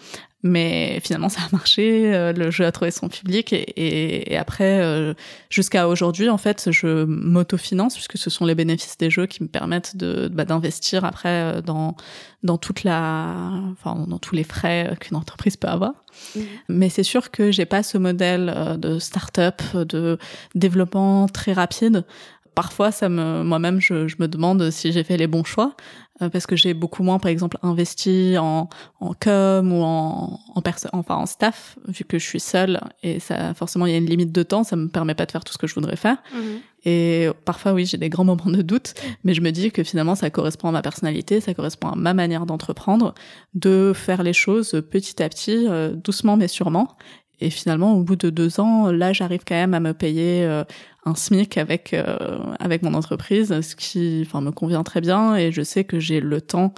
mais 0.47 1.01
finalement 1.01 1.29
ça 1.29 1.41
a 1.43 1.49
marché 1.53 2.15
euh, 2.15 2.33
le 2.33 2.51
jeu 2.51 2.65
a 2.65 2.73
trouvé 2.73 2.91
son 2.91 3.09
public 3.09 3.53
et, 3.53 3.57
et, 3.57 4.33
et 4.33 4.37
après 4.37 4.81
euh, 4.81 5.15
jusqu'à 5.51 5.89
aujourd'hui 5.89 6.29
en 6.29 6.39
fait 6.39 6.71
je 6.71 7.05
m'autofinance 7.05 7.95
puisque 7.95 8.17
ce 8.17 8.31
sont 8.31 8.45
les 8.45 8.55
bénéfices 8.55 8.97
des 8.99 9.11
jeux 9.11 9.27
qui 9.27 9.43
me 9.43 9.49
permettent 9.49 9.97
de 9.97 10.29
bah, 10.29 10.45
d'investir 10.45 11.05
après 11.05 11.29
euh, 11.29 11.61
dans 11.63 11.97
dans 12.43 12.59
toute 12.59 12.85
la 12.85 13.35
enfin 13.73 14.07
dans 14.07 14.19
tous 14.19 14.35
les 14.35 14.45
frais 14.45 14.97
qu'une 15.01 15.17
entreprise 15.17 15.57
peut 15.57 15.69
avoir. 15.69 15.93
Mmh. 16.35 16.41
mais 16.71 16.89
c'est 16.89 17.03
sûr 17.03 17.31
que 17.31 17.51
j'ai 17.51 17.67
pas 17.67 17.83
ce 17.83 17.99
modèle 17.99 18.79
de 18.79 18.99
start-up 18.99 19.61
de 19.75 20.19
développement 20.55 21.29
très 21.29 21.53
rapide. 21.53 22.07
Parfois, 22.55 22.91
ça 22.91 23.11
me, 23.11 23.43
moi-même, 23.43 23.83
je, 23.83 24.09
je, 24.09 24.17
me 24.19 24.27
demande 24.27 24.71
si 24.71 24.91
j'ai 24.91 25.05
fait 25.05 25.19
les 25.19 25.27
bons 25.27 25.45
choix 25.45 25.77
parce 26.19 26.47
que 26.47 26.57
j'ai 26.57 26.75
beaucoup 26.75 27.03
moins, 27.03 27.19
par 27.19 27.31
exemple, 27.31 27.59
investi 27.63 28.37
en, 28.39 28.69
en 29.01 29.15
com 29.15 29.73
ou 29.73 29.83
en, 29.83 30.41
en 30.55 30.63
personne, 30.63 30.91
enfin 30.95 31.17
en 31.17 31.27
staff, 31.27 31.79
vu 31.89 32.05
que 32.05 32.19
je 32.19 32.25
suis 32.25 32.41
seule 32.41 32.81
et 33.03 33.21
ça, 33.21 33.55
forcément, 33.55 33.87
il 33.87 33.93
y 33.93 33.95
a 33.95 33.99
une 33.99 34.07
limite 34.07 34.33
de 34.33 34.43
temps, 34.43 34.65
ça 34.65 34.77
me 34.77 34.89
permet 34.89 35.15
pas 35.15 35.27
de 35.27 35.33
faire 35.33 35.45
tout 35.45 35.53
ce 35.53 35.59
que 35.59 35.67
je 35.67 35.75
voudrais 35.75 35.97
faire. 35.97 36.17
Mhm. 36.35 36.61
Et 36.89 37.29
parfois, 37.45 37.73
oui, 37.73 37.85
j'ai 37.85 37.99
des 37.99 38.09
grands 38.09 38.25
moments 38.25 38.47
de 38.47 38.63
doute, 38.63 38.95
mais 39.25 39.35
je 39.35 39.41
me 39.41 39.51
dis 39.51 39.73
que 39.73 39.83
finalement, 39.83 40.15
ça 40.15 40.31
correspond 40.31 40.69
à 40.69 40.73
ma 40.73 40.83
personnalité, 40.83 41.41
ça 41.41 41.53
correspond 41.53 41.89
à 41.89 41.97
ma 41.97 42.15
manière 42.15 42.47
d'entreprendre, 42.47 43.13
de 43.55 43.93
faire 43.95 44.23
les 44.23 44.33
choses 44.33 44.81
petit 44.89 45.21
à 45.21 45.29
petit, 45.29 45.67
euh, 45.69 45.95
doucement 45.95 46.37
mais 46.37 46.49
sûrement. 46.49 46.97
Et 47.41 47.51
finalement, 47.51 47.95
au 47.95 48.03
bout 48.03 48.17
de 48.17 48.31
deux 48.31 48.61
ans, 48.61 48.91
là, 48.91 49.13
j'arrive 49.13 49.43
quand 49.47 49.55
même 49.55 49.75
à 49.75 49.81
me 49.81 49.93
payer 49.93 50.45
euh, 50.45 50.65
un 51.05 51.15
SMIC 51.15 51.59
avec 51.59 51.93
euh, 51.93 52.39
avec 52.59 52.83
mon 52.83 52.95
entreprise, 52.95 53.61
ce 53.61 53.77
qui, 53.77 54.23
enfin, 54.27 54.41
me 54.41 54.51
convient 54.51 54.83
très 54.83 55.01
bien. 55.01 55.37
Et 55.37 55.53
je 55.53 55.63
sais 55.63 55.85
que 55.85 56.01
j'ai 56.01 56.21
le 56.21 56.41
temps 56.41 56.73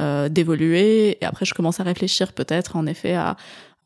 euh, 0.00 0.28
d'évoluer. 0.28 1.18
Et 1.20 1.24
après, 1.24 1.44
je 1.44 1.54
commence 1.54 1.78
à 1.78 1.84
réfléchir 1.84 2.32
peut-être, 2.32 2.76
en 2.76 2.86
effet, 2.86 3.14
à 3.14 3.36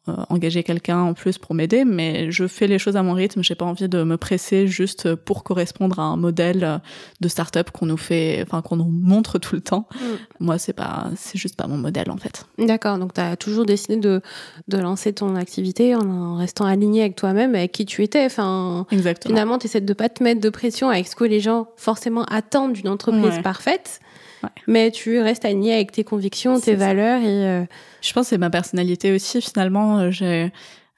engager 0.06 0.62
quelqu'un 0.62 0.98
en 0.98 1.14
plus 1.14 1.38
pour 1.38 1.54
m'aider, 1.54 1.84
mais 1.84 2.30
je 2.30 2.46
fais 2.46 2.66
les 2.66 2.78
choses 2.78 2.96
à 2.96 3.02
mon 3.02 3.14
rythme. 3.14 3.42
J'ai 3.42 3.54
pas 3.54 3.64
envie 3.64 3.88
de 3.88 4.02
me 4.02 4.16
presser 4.16 4.66
juste 4.66 5.14
pour 5.14 5.44
correspondre 5.44 5.98
à 5.98 6.02
un 6.02 6.16
modèle 6.16 6.80
de 7.20 7.28
start-up 7.28 7.70
qu'on 7.70 7.86
nous 7.86 7.96
fait, 7.96 8.42
enfin 8.42 8.60
qu'on 8.62 8.76
nous 8.76 8.90
montre 8.90 9.38
tout 9.38 9.54
le 9.54 9.62
temps. 9.62 9.88
Mm. 9.94 10.04
Moi, 10.40 10.58
c'est 10.58 10.72
pas, 10.72 11.06
c'est 11.16 11.38
juste 11.38 11.56
pas 11.56 11.66
mon 11.66 11.78
modèle 11.78 12.10
en 12.10 12.16
fait. 12.16 12.46
D'accord. 12.58 12.98
Donc, 12.98 13.14
tu 13.14 13.20
as 13.20 13.36
toujours 13.36 13.64
décidé 13.64 13.96
de, 13.96 14.20
de 14.68 14.78
lancer 14.78 15.12
ton 15.12 15.36
activité 15.36 15.94
en 15.94 16.36
restant 16.36 16.66
aligné 16.66 17.00
avec 17.00 17.16
toi-même, 17.16 17.54
avec 17.54 17.72
qui 17.72 17.86
tu 17.86 18.02
étais. 18.02 18.24
Enfin, 18.24 18.86
Exactement. 18.90 19.34
Finalement, 19.34 19.58
tu 19.58 19.66
essaies 19.66 19.80
de 19.80 19.92
pas 19.94 20.08
te 20.08 20.22
mettre 20.22 20.40
de 20.40 20.50
pression 20.50 20.90
avec 20.90 21.08
ce 21.08 21.16
que 21.16 21.24
les 21.24 21.40
gens 21.40 21.68
forcément 21.76 22.24
attendent 22.24 22.74
d'une 22.74 22.88
entreprise 22.88 23.40
parfaite. 23.42 24.00
Mais 24.66 24.90
tu 24.90 25.20
restes 25.20 25.44
aligné 25.44 25.74
avec 25.74 25.92
tes 25.92 26.04
convictions, 26.04 26.58
tes 26.60 26.74
valeurs 26.74 27.20
et. 27.22 27.46
Euh, 27.46 27.64
Je 28.02 28.12
pense 28.12 28.26
que 28.26 28.30
c'est 28.30 28.38
ma 28.38 28.50
personnalité 28.50 29.12
aussi. 29.12 29.40
Finalement, 29.40 30.10
j'ai. 30.10 30.52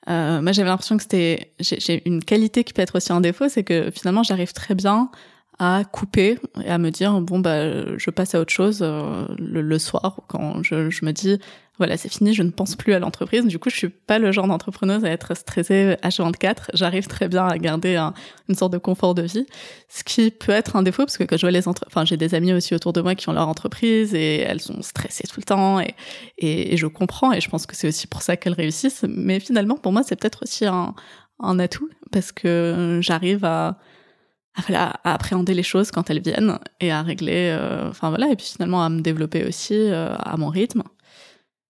Euh, 0.08 0.40
moi, 0.40 0.52
j'avais 0.52 0.68
l'impression 0.68 0.96
que 0.96 1.02
c'était. 1.02 1.52
J'ai 1.60 2.02
une 2.06 2.22
qualité 2.22 2.64
qui 2.64 2.72
peut 2.72 2.82
être 2.82 2.96
aussi 2.96 3.12
un 3.12 3.20
défaut, 3.20 3.48
c'est 3.48 3.64
que 3.64 3.90
finalement, 3.90 4.22
j'arrive 4.22 4.52
très 4.52 4.74
bien 4.74 5.10
à 5.58 5.84
couper 5.84 6.38
et 6.62 6.68
à 6.68 6.78
me 6.78 6.90
dire 6.90 7.18
bon 7.20 7.38
bah 7.38 7.96
je 7.96 8.10
passe 8.10 8.34
à 8.34 8.40
autre 8.40 8.52
chose 8.52 8.80
euh, 8.82 9.26
le, 9.38 9.78
soir 9.78 10.20
quand 10.28 10.62
je, 10.62 10.90
je 10.90 11.04
me 11.06 11.12
dis 11.12 11.38
voilà 11.78 11.96
c'est 11.96 12.10
fini 12.10 12.34
je 12.34 12.42
ne 12.42 12.50
pense 12.50 12.76
plus 12.76 12.92
à 12.92 12.98
l'entreprise. 12.98 13.46
Du 13.46 13.58
coup 13.58 13.70
je 13.70 13.76
suis 13.76 13.88
pas 13.88 14.18
le 14.18 14.32
genre 14.32 14.46
d'entrepreneuse 14.46 15.04
à 15.04 15.10
être 15.10 15.34
stressée 15.34 15.96
H24. 16.02 16.70
J'arrive 16.74 17.06
très 17.06 17.28
bien 17.28 17.46
à 17.46 17.56
garder 17.56 17.96
un, 17.96 18.12
une 18.50 18.54
sorte 18.54 18.72
de 18.74 18.78
confort 18.78 19.14
de 19.14 19.22
vie. 19.22 19.46
Ce 19.88 20.04
qui 20.04 20.30
peut 20.30 20.52
être 20.52 20.76
un 20.76 20.82
défaut 20.82 21.04
parce 21.04 21.16
que 21.16 21.24
quand 21.24 21.38
je 21.38 21.42
vois 21.42 21.50
les 21.50 21.68
entre 21.68 21.84
enfin 21.86 22.04
j'ai 22.04 22.18
des 22.18 22.34
amis 22.34 22.52
aussi 22.52 22.74
autour 22.74 22.92
de 22.92 23.00
moi 23.00 23.14
qui 23.14 23.28
ont 23.30 23.32
leur 23.32 23.48
entreprise 23.48 24.14
et 24.14 24.40
elles 24.40 24.60
sont 24.60 24.82
stressées 24.82 25.26
tout 25.26 25.40
le 25.40 25.44
temps 25.44 25.80
et, 25.80 25.94
et, 26.36 26.74
et 26.74 26.76
je 26.76 26.86
comprends 26.86 27.32
et 27.32 27.40
je 27.40 27.48
pense 27.48 27.64
que 27.64 27.74
c'est 27.74 27.88
aussi 27.88 28.06
pour 28.06 28.20
ça 28.20 28.36
qu'elles 28.36 28.52
réussissent. 28.52 29.06
Mais 29.08 29.40
finalement 29.40 29.76
pour 29.76 29.92
moi 29.92 30.02
c'est 30.02 30.16
peut-être 30.16 30.42
aussi 30.42 30.66
un, 30.66 30.94
un 31.40 31.58
atout 31.58 31.88
parce 32.12 32.32
que 32.32 32.98
j'arrive 33.00 33.44
à 33.46 33.78
à, 34.74 35.00
à 35.04 35.14
appréhender 35.14 35.54
les 35.54 35.62
choses 35.62 35.90
quand 35.90 36.10
elles 36.10 36.20
viennent 36.20 36.58
et 36.80 36.90
à 36.90 37.02
régler, 37.02 37.50
euh, 37.50 37.88
enfin 37.88 38.08
voilà, 38.08 38.30
et 38.30 38.36
puis 38.36 38.46
finalement 38.46 38.84
à 38.84 38.88
me 38.88 39.00
développer 39.00 39.44
aussi 39.44 39.74
euh, 39.74 40.14
à 40.18 40.36
mon 40.36 40.48
rythme. 40.48 40.82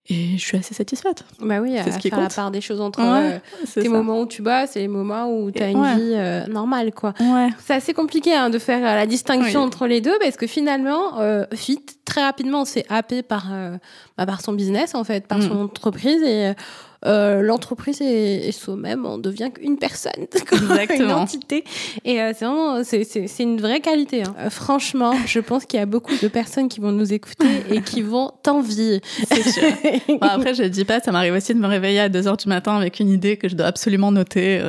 Et 0.09 0.38
je 0.38 0.45
suis 0.45 0.57
assez 0.57 0.73
satisfaite. 0.73 1.25
Bah 1.40 1.59
oui, 1.61 1.76
à 1.76 1.90
ce 1.90 1.99
qui 1.99 2.11
faire 2.11 2.21
la 2.21 2.28
part 2.28 2.52
des 2.52 2.61
choses 2.61 2.81
entre 2.81 3.00
euh, 3.00 3.38
tes 3.75 3.88
moments 3.88 4.21
où 4.21 4.26
tu 4.26 4.40
bosses 4.40 4.76
et 4.76 4.78
les 4.78 4.87
moments 4.87 5.28
où 5.28 5.50
tu 5.50 5.61
as 5.61 5.71
une 5.71 5.85
vie 5.85 6.49
normale, 6.49 6.93
quoi. 6.93 7.12
Ouais. 7.19 7.49
C'est 7.59 7.75
assez 7.75 7.93
compliqué 7.93 8.33
hein, 8.33 8.49
de 8.49 8.61
faire 8.61 8.83
la 8.83 9.05
distinction 9.05 9.62
entre 9.62 9.88
les 9.88 10.00
deux 10.00 10.16
parce 10.21 10.37
que 10.37 10.47
finalement, 10.47 11.19
Fit, 11.55 11.85
très 12.05 12.23
rapidement, 12.23 12.61
on 12.61 12.64
s'est 12.64 12.87
happé 12.88 13.25
par, 13.25 13.49
bah, 14.16 14.26
par 14.26 14.43
son 14.43 14.52
business, 14.52 14.95
en 14.95 15.02
fait, 15.02 15.26
par 15.26 15.39
mm. 15.39 15.49
son 15.49 15.60
entreprise 15.63 16.23
et 16.23 16.52
euh, 17.06 17.40
l'entreprise 17.42 18.00
est, 18.00 18.52
soi-même, 18.52 19.06
on 19.06 19.19
devient 19.19 19.50
qu'une 19.52 19.78
personne, 19.78 20.26
une 20.99 21.12
entité. 21.12 21.64
Et 22.04 22.21
euh, 22.21 22.32
c'est 22.34 22.45
vraiment, 22.45 22.82
c'est 22.84 23.42
une 23.42 23.60
vraie 23.60 23.80
qualité. 23.80 24.23
Hein. 24.23 24.34
Euh, 24.38 24.50
franchement, 24.50 25.12
je 25.26 25.40
pense 25.40 25.64
qu'il 25.64 25.78
y 25.78 25.82
a 25.82 25.86
beaucoup 25.86 26.16
de 26.21 26.28
personnes 26.28 26.69
qui 26.69 26.80
vont 26.80 26.92
nous 26.92 27.12
écouter 27.12 27.47
et 27.71 27.80
qui 27.80 28.02
vont 28.02 28.32
t'envier. 28.42 29.00
C'est 29.28 29.49
sûr. 29.49 29.69
après, 30.21 30.54
je 30.54 30.64
dis 30.64 30.84
pas, 30.84 31.00
ça 31.00 31.12
m'arrive 31.12 31.34
aussi 31.34 31.54
de 31.54 31.60
me 31.60 31.69
réveiller 31.69 32.00
à 32.00 32.08
2 32.08 32.26
heures 32.26 32.36
du 32.36 32.49
matin 32.49 32.76
avec 32.76 33.00
une 33.00 33.08
idée 33.08 33.36
que 33.36 33.49
je 33.49 33.54
dois 33.54 33.66
absolument 33.66 34.10
noter. 34.10 34.60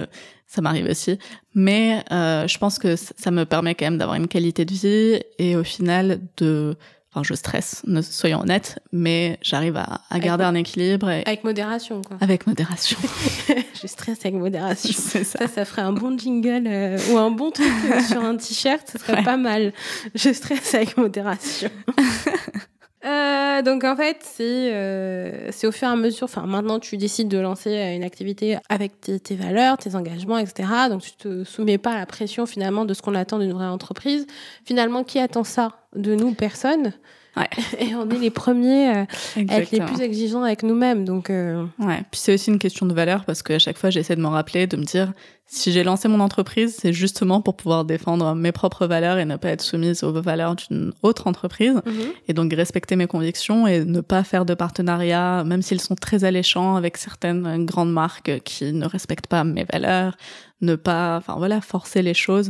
ça 0.46 0.62
m'arrive 0.62 0.88
aussi. 0.90 1.18
Mais 1.56 2.04
je 2.10 2.58
pense 2.58 2.78
que 2.78 2.96
ça 2.96 3.32
me 3.32 3.46
permet 3.46 3.74
quand 3.74 3.86
même 3.86 3.98
d'avoir 3.98 4.16
une 4.16 4.28
qualité 4.28 4.64
de 4.66 4.74
vie 4.74 5.20
et 5.40 5.56
au 5.56 5.64
final 5.64 6.20
de 6.38 6.76
je 7.24 7.34
stresse, 7.34 7.84
soyons 8.02 8.42
honnêtes, 8.42 8.80
mais 8.92 9.38
j'arrive 9.42 9.78
à, 9.78 10.20
garder 10.20 10.44
un 10.44 10.56
équilibre. 10.56 11.08
avec 11.08 11.44
modération, 11.44 12.02
quoi. 12.02 12.18
Avec 12.22 12.48
modération. 12.48 12.98
je 13.82 13.88
stresse 13.88 14.20
avec 14.26 14.36
modération. 14.36 14.94
Ça. 14.98 15.24
ça. 15.24 15.48
ça, 15.48 15.66
ferait 15.66 15.82
un 15.82 15.94
bon 15.94 16.18
jingle 16.18 16.68
euh, 16.68 16.98
ou 17.12 17.18
un 17.18 17.32
bon 17.32 17.52
truc 17.52 17.68
sur 18.08 18.22
un 18.24 18.36
t-shirt, 18.36 18.88
ce 18.92 18.98
serait 18.98 19.24
pas 19.24 19.38
mal. 19.38 19.74
Je 20.16 20.34
stresse 20.34 20.74
avec 20.76 20.98
modération. 20.98 21.70
Euh, 23.08 23.62
donc 23.62 23.84
en 23.84 23.96
fait, 23.96 24.18
c'est 24.22 24.72
euh, 24.74 25.50
au 25.64 25.72
fur 25.72 25.88
et 25.88 25.92
à 25.92 25.96
mesure. 25.96 26.26
Enfin, 26.26 26.46
maintenant, 26.46 26.80
tu 26.80 26.98
décides 26.98 27.30
de 27.30 27.38
lancer 27.38 27.72
une 27.96 28.04
activité 28.04 28.58
avec 28.70 29.00
tes, 29.00 29.20
tes, 29.20 29.36
valeurs, 29.36 29.78
tes 29.78 29.96
engagements, 29.96 30.38
etc. 30.38 30.68
Donc 30.90 31.02
tu 31.02 31.14
te 31.14 31.44
soumets 31.44 31.78
pas 31.78 31.92
à 31.92 31.98
la 31.98 32.06
pression 32.06 32.46
finalement 32.46 32.86
de 32.86 32.94
ce 32.94 33.02
qu'on 33.02 33.16
attend 33.16 33.40
d'une 33.40 33.54
vraie 33.54 33.68
entreprise. 33.68 34.28
Finalement, 34.66 35.04
qui 35.04 35.20
attend 35.20 35.44
ça 35.44 35.72
de 35.96 36.16
nous? 36.16 36.34
Personne. 36.34 36.92
Ouais. 37.38 37.50
Et 37.80 37.96
on 37.96 38.10
est 38.10 38.18
les 38.18 38.30
premiers 38.30 38.90
euh, 38.90 39.06
à 39.50 39.60
être 39.60 39.72
les 39.72 39.80
plus 39.80 40.02
exigeants 40.02 40.44
avec 40.44 40.64
nous-mêmes. 40.64 41.06
Donc, 41.06 41.30
euh... 41.30 41.66
ouais. 41.80 42.02
Puis 42.12 42.22
c'est 42.22 42.34
aussi 42.34 42.50
une 42.50 42.60
question 42.60 42.86
de 42.86 42.94
valeur 42.94 43.26
parce 43.26 43.44
qu'à 43.44 43.60
chaque 43.60 43.78
fois, 43.78 43.90
j'essaie 43.90 44.16
de 44.16 44.22
me 44.22 44.28
rappeler, 44.28 44.66
de 44.68 44.78
me 44.78 44.84
dire, 44.84 45.14
si 45.46 45.72
j'ai 45.72 45.84
lancé 45.84 46.08
mon 46.08 46.20
entreprise, 46.20 46.76
c'est 46.80 46.92
justement 46.92 47.42
pour 47.42 47.56
pouvoir 47.56 47.86
défendre 47.86 48.36
mes 48.36 48.52
propres 48.52 48.86
valeurs 48.88 49.18
et 49.18 49.26
ne 49.26 49.38
pas 49.38 49.50
être 49.50 49.62
soumise 49.62 50.04
aux 50.04 50.12
valeurs 50.22 50.56
d'une 50.56 50.94
autre 51.04 51.28
entreprise. 51.28 51.76
Mhm. 51.86 51.94
Et 52.28 52.34
donc 52.34 52.52
respecter 52.54 52.96
mes 52.96 53.08
convictions 53.08 53.68
et 53.68 53.86
ne 53.86 54.02
pas 54.02 54.24
faire 54.24 54.46
de 54.46 54.54
partenariats, 54.54 55.44
même 55.46 55.62
s'ils 55.62 55.82
sont 55.82 55.96
très 55.96 56.24
alléchants 56.24 56.76
avec 56.76 56.98
certaines 56.98 57.66
grandes 57.66 57.94
marques 57.94 58.42
qui 58.44 58.74
ne 58.74 58.86
respectent 58.86 59.28
pas 59.28 59.44
mes 59.44 59.66
valeurs, 59.72 60.18
ne 60.62 60.76
pas, 60.76 61.18
enfin 61.18 61.36
voilà, 61.38 61.62
forcer 61.62 62.02
les 62.02 62.14
choses 62.16 62.50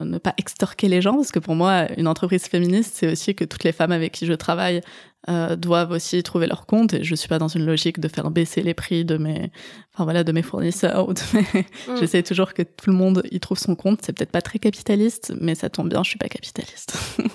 ne 0.00 0.18
pas 0.18 0.34
extorquer 0.36 0.88
les 0.88 1.00
gens, 1.00 1.14
parce 1.14 1.32
que 1.32 1.38
pour 1.38 1.54
moi, 1.54 1.86
une 1.96 2.06
entreprise 2.06 2.44
féministe, 2.44 2.94
c'est 2.96 3.10
aussi 3.10 3.34
que 3.34 3.44
toutes 3.44 3.64
les 3.64 3.72
femmes 3.72 3.92
avec 3.92 4.12
qui 4.12 4.26
je 4.26 4.34
travaille 4.34 4.82
euh, 5.28 5.56
doivent 5.56 5.90
aussi 5.90 6.22
trouver 6.22 6.46
leur 6.46 6.66
compte. 6.66 6.94
Et 6.94 7.02
je 7.02 7.14
suis 7.14 7.28
pas 7.28 7.38
dans 7.38 7.48
une 7.48 7.66
logique 7.66 7.98
de 7.98 8.06
faire 8.06 8.30
baisser 8.30 8.62
les 8.62 8.74
prix 8.74 9.04
de 9.04 9.16
mes, 9.16 9.50
enfin 9.92 10.04
voilà, 10.04 10.22
de 10.22 10.30
mes 10.32 10.42
fournisseurs. 10.42 11.08
Ou 11.08 11.14
de 11.14 11.20
mes... 11.34 11.46
Mm. 11.88 11.96
J'essaie 11.98 12.22
toujours 12.22 12.52
que 12.54 12.62
tout 12.62 12.90
le 12.90 12.96
monde 12.96 13.22
y 13.30 13.38
trouve 13.40 13.58
son 13.58 13.74
compte. 13.74 14.00
C'est 14.02 14.12
peut-être 14.12 14.30
pas 14.30 14.42
très 14.42 14.58
capitaliste, 14.58 15.32
mais 15.40 15.54
ça 15.54 15.68
tombe 15.68 15.88
bien, 15.88 16.02
je 16.02 16.10
suis 16.10 16.18
pas 16.18 16.28
capitaliste. 16.28 16.96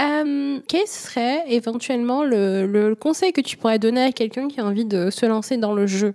euh, 0.00 0.60
quel 0.68 0.86
serait 0.86 1.44
éventuellement 1.48 2.24
le, 2.24 2.66
le, 2.66 2.94
conseil 2.94 3.32
que 3.32 3.40
tu 3.40 3.56
pourrais 3.56 3.78
donner 3.78 4.02
à 4.02 4.12
quelqu'un 4.12 4.48
qui 4.48 4.60
a 4.60 4.64
envie 4.64 4.84
de 4.84 5.10
se 5.10 5.24
lancer 5.26 5.56
dans 5.56 5.74
le 5.74 5.86
jeu, 5.86 6.14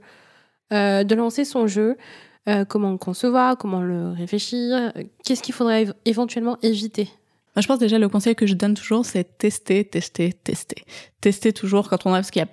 euh, 0.73 1.03
de 1.03 1.15
lancer 1.15 1.43
son 1.45 1.67
jeu? 1.67 1.97
Euh, 2.49 2.65
comment 2.65 2.91
le 2.91 2.97
concevoir, 2.97 3.57
comment 3.57 3.81
le 3.81 4.11
réfléchir, 4.11 4.91
qu'est-ce 5.23 5.43
qu'il 5.43 5.53
faudrait 5.53 5.87
éventuellement 6.05 6.57
éviter? 6.63 7.07
Je 7.57 7.67
pense 7.67 7.79
déjà 7.79 7.99
le 7.99 8.09
conseil 8.09 8.35
que 8.35 8.47
je 8.47 8.53
donne 8.53 8.73
toujours, 8.73 9.05
c'est 9.05 9.37
tester, 9.37 9.83
tester, 9.83 10.33
tester. 10.33 10.83
Tester 11.19 11.53
toujours 11.53 11.89
quand 11.89 12.05
on 12.05 12.13
a, 12.13 12.17
parce 12.17 12.31
qu'il 12.31 12.41
y 12.41 12.45
a 12.45 12.49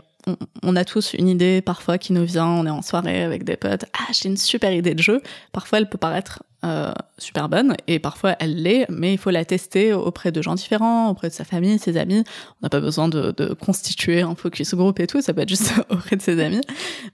a 0.76 0.84
tous 0.84 1.14
une 1.14 1.28
idée 1.28 1.62
parfois 1.62 1.96
qui 1.96 2.12
nous 2.12 2.24
vient, 2.24 2.46
on 2.46 2.66
est 2.66 2.70
en 2.70 2.82
soirée 2.82 3.22
avec 3.22 3.44
des 3.44 3.56
potes, 3.56 3.86
ah 3.94 4.12
j'ai 4.12 4.28
une 4.28 4.36
super 4.36 4.72
idée 4.72 4.94
de 4.94 5.02
jeu. 5.02 5.22
Parfois 5.52 5.78
elle 5.78 5.88
peut 5.88 5.98
paraître 5.98 6.42
euh, 6.64 6.92
super 7.18 7.48
bonne 7.48 7.76
et 7.86 8.00
parfois 8.00 8.34
elle 8.40 8.60
l'est, 8.60 8.86
mais 8.88 9.12
il 9.12 9.18
faut 9.18 9.30
la 9.30 9.44
tester 9.44 9.92
auprès 9.92 10.32
de 10.32 10.42
gens 10.42 10.56
différents, 10.56 11.08
auprès 11.08 11.28
de 11.28 11.32
sa 11.32 11.44
famille, 11.44 11.78
ses 11.78 11.96
amis. 11.96 12.24
On 12.60 12.64
n'a 12.64 12.68
pas 12.68 12.80
besoin 12.80 13.08
de, 13.08 13.30
de, 13.30 13.54
constituer 13.54 14.22
un 14.22 14.34
focus 14.34 14.74
group 14.74 14.98
et 14.98 15.06
tout, 15.06 15.20
ça 15.20 15.32
peut 15.32 15.42
être 15.42 15.48
juste 15.48 15.72
auprès 15.88 16.16
de 16.16 16.22
ses 16.22 16.40
amis. 16.42 16.60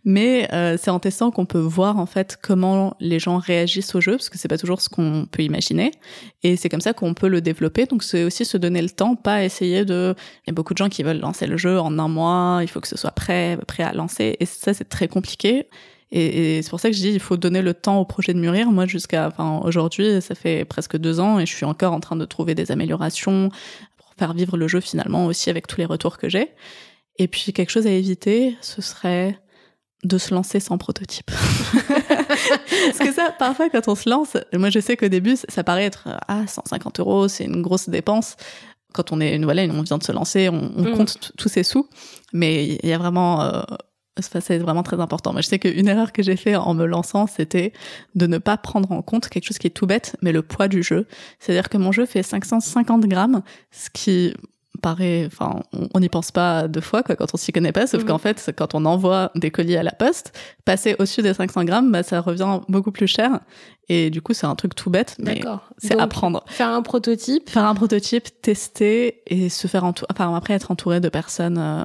Mais 0.06 0.48
euh, 0.54 0.78
c'est 0.80 0.90
en 0.90 0.98
testant 0.98 1.30
qu'on 1.30 1.44
peut 1.44 1.58
voir 1.58 1.98
en 1.98 2.06
fait 2.06 2.38
comment 2.40 2.96
les 3.00 3.18
gens 3.18 3.36
réagissent 3.36 3.94
au 3.94 4.00
jeu, 4.00 4.12
parce 4.12 4.30
que 4.30 4.38
c'est 4.38 4.48
pas 4.48 4.56
toujours 4.56 4.80
ce 4.80 4.88
qu'on 4.88 5.26
peut 5.30 5.42
imaginer. 5.42 5.90
Et 6.42 6.56
c'est 6.56 6.70
comme 6.70 6.80
ça 6.80 6.94
qu'on 6.94 7.12
peut 7.12 7.28
le 7.28 7.42
développer. 7.42 7.84
Donc 7.84 8.02
c'est 8.02 8.24
aussi 8.24 8.46
se 8.46 8.56
donner 8.56 8.80
le 8.80 8.90
temps, 8.90 9.14
pas 9.14 9.44
essayer 9.44 9.84
de. 9.84 10.14
Il 10.46 10.48
y 10.48 10.50
a 10.50 10.54
beaucoup 10.54 10.72
de 10.72 10.78
gens 10.78 10.88
qui 10.88 11.02
veulent 11.02 11.20
lancer 11.20 11.46
le 11.46 11.58
jeu 11.58 11.78
en 11.78 11.98
un 11.98 12.08
mois, 12.08 12.60
il 12.62 12.68
faut 12.68 12.80
que 12.80 12.88
ce 12.88 12.96
soit 12.96 13.10
prêt, 13.10 13.58
prêt 13.68 13.82
à 13.82 13.92
lancer, 13.92 14.36
et 14.40 14.46
ça 14.46 14.72
c'est 14.72 14.88
très 14.88 15.08
compliqué. 15.08 15.68
Et, 16.16 16.62
c'est 16.62 16.70
pour 16.70 16.78
ça 16.78 16.90
que 16.90 16.96
je 16.96 17.00
dis 17.00 17.10
il 17.10 17.18
faut 17.20 17.36
donner 17.36 17.60
le 17.60 17.74
temps 17.74 17.98
au 18.00 18.04
projet 18.04 18.32
de 18.32 18.38
mûrir. 18.38 18.70
Moi, 18.70 18.86
jusqu'à 18.86 19.26
enfin, 19.26 19.60
aujourd'hui, 19.64 20.22
ça 20.22 20.36
fait 20.36 20.64
presque 20.64 20.96
deux 20.96 21.18
ans 21.18 21.40
et 21.40 21.46
je 21.46 21.52
suis 21.52 21.64
encore 21.64 21.92
en 21.92 21.98
train 21.98 22.14
de 22.14 22.24
trouver 22.24 22.54
des 22.54 22.70
améliorations 22.70 23.48
pour 23.96 24.14
faire 24.16 24.32
vivre 24.32 24.56
le 24.56 24.68
jeu 24.68 24.80
finalement 24.80 25.26
aussi 25.26 25.50
avec 25.50 25.66
tous 25.66 25.78
les 25.78 25.86
retours 25.86 26.16
que 26.16 26.28
j'ai. 26.28 26.50
Et 27.18 27.26
puis 27.26 27.52
quelque 27.52 27.70
chose 27.70 27.88
à 27.88 27.90
éviter, 27.90 28.56
ce 28.60 28.80
serait 28.80 29.38
de 30.04 30.16
se 30.18 30.32
lancer 30.32 30.60
sans 30.60 30.78
prototype. 30.78 31.30
Parce 31.88 32.98
que 32.98 33.12
ça, 33.12 33.34
parfois, 33.36 33.68
quand 33.70 33.88
on 33.88 33.94
se 33.96 34.08
lance, 34.08 34.36
moi, 34.52 34.70
je 34.70 34.78
sais 34.78 34.96
qu'au 34.96 35.08
début, 35.08 35.36
ça 35.48 35.64
paraît 35.64 35.84
être, 35.84 36.08
ah, 36.28 36.46
150 36.46 37.00
euros, 37.00 37.26
c'est 37.26 37.44
une 37.44 37.62
grosse 37.62 37.88
dépense. 37.88 38.36
Quand 38.92 39.10
on 39.10 39.20
est, 39.20 39.38
voilà, 39.38 39.62
on 39.64 39.82
vient 39.82 39.98
de 39.98 40.04
se 40.04 40.12
lancer, 40.12 40.48
on, 40.48 40.70
Mm. 40.76 40.96
compte 40.96 41.32
tous 41.36 41.48
ses 41.48 41.64
sous. 41.64 41.88
Mais 42.32 42.78
il 42.82 42.88
y 42.88 42.92
a 42.92 42.98
vraiment, 42.98 43.42
euh, 43.42 43.62
c'est 44.20 44.58
vraiment 44.58 44.82
très 44.82 45.00
important. 45.00 45.32
Moi, 45.32 45.40
je 45.42 45.48
sais 45.48 45.58
qu'une 45.58 45.88
erreur 45.88 46.12
que 46.12 46.22
j'ai 46.22 46.36
fait 46.36 46.54
en 46.56 46.74
me 46.74 46.86
lançant, 46.86 47.26
c'était 47.26 47.72
de 48.14 48.26
ne 48.26 48.38
pas 48.38 48.56
prendre 48.56 48.92
en 48.92 49.02
compte 49.02 49.28
quelque 49.28 49.44
chose 49.46 49.58
qui 49.58 49.66
est 49.66 49.70
tout 49.70 49.86
bête, 49.86 50.16
mais 50.22 50.30
le 50.32 50.42
poids 50.42 50.68
du 50.68 50.82
jeu. 50.82 51.06
C'est-à-dire 51.40 51.68
que 51.68 51.78
mon 51.78 51.90
jeu 51.92 52.06
fait 52.06 52.22
550 52.22 53.06
grammes, 53.06 53.42
ce 53.72 53.90
qui 53.90 54.34
paraît, 54.82 55.24
enfin, 55.26 55.60
on- 55.94 56.00
n'y 56.00 56.08
pense 56.08 56.30
pas 56.30 56.68
deux 56.68 56.80
fois 56.80 57.02
quoi, 57.02 57.16
quand 57.16 57.26
on 57.32 57.36
s'y 57.36 57.52
connaît 57.52 57.72
pas, 57.72 57.86
sauf 57.86 58.02
Mhm. 58.02 58.08
qu'en 58.08 58.18
fait, 58.18 58.52
quand 58.56 58.74
on 58.74 58.84
envoie 58.84 59.30
des 59.34 59.50
colis 59.50 59.76
à 59.76 59.82
la 59.82 59.92
poste, 59.92 60.36
passer 60.64 60.94
au-dessus 60.98 61.22
des 61.22 61.32
500 61.32 61.64
grammes, 61.64 61.90
bah, 61.90 62.02
ça 62.02 62.20
revient 62.20 62.60
beaucoup 62.68 62.90
plus 62.92 63.06
cher. 63.06 63.40
Et 63.88 64.10
du 64.10 64.22
coup, 64.22 64.32
c'est 64.32 64.46
un 64.46 64.54
truc 64.54 64.74
tout 64.74 64.88
bête, 64.90 65.16
mais 65.18 65.42
c'est 65.78 65.98
apprendre. 66.00 66.42
Faire 66.46 66.70
un 66.70 66.82
prototype. 66.82 67.50
Faire 67.50 67.64
un 67.66 67.74
prototype, 67.74 68.28
tester 68.40 69.22
et 69.26 69.48
se 69.50 69.66
faire 69.66 69.84
entourer, 69.84 70.06
enfin 70.10 70.34
après 70.34 70.54
être 70.54 70.70
entouré 70.70 71.00
de 71.00 71.08
personnes, 71.10 71.58
euh, 71.58 71.84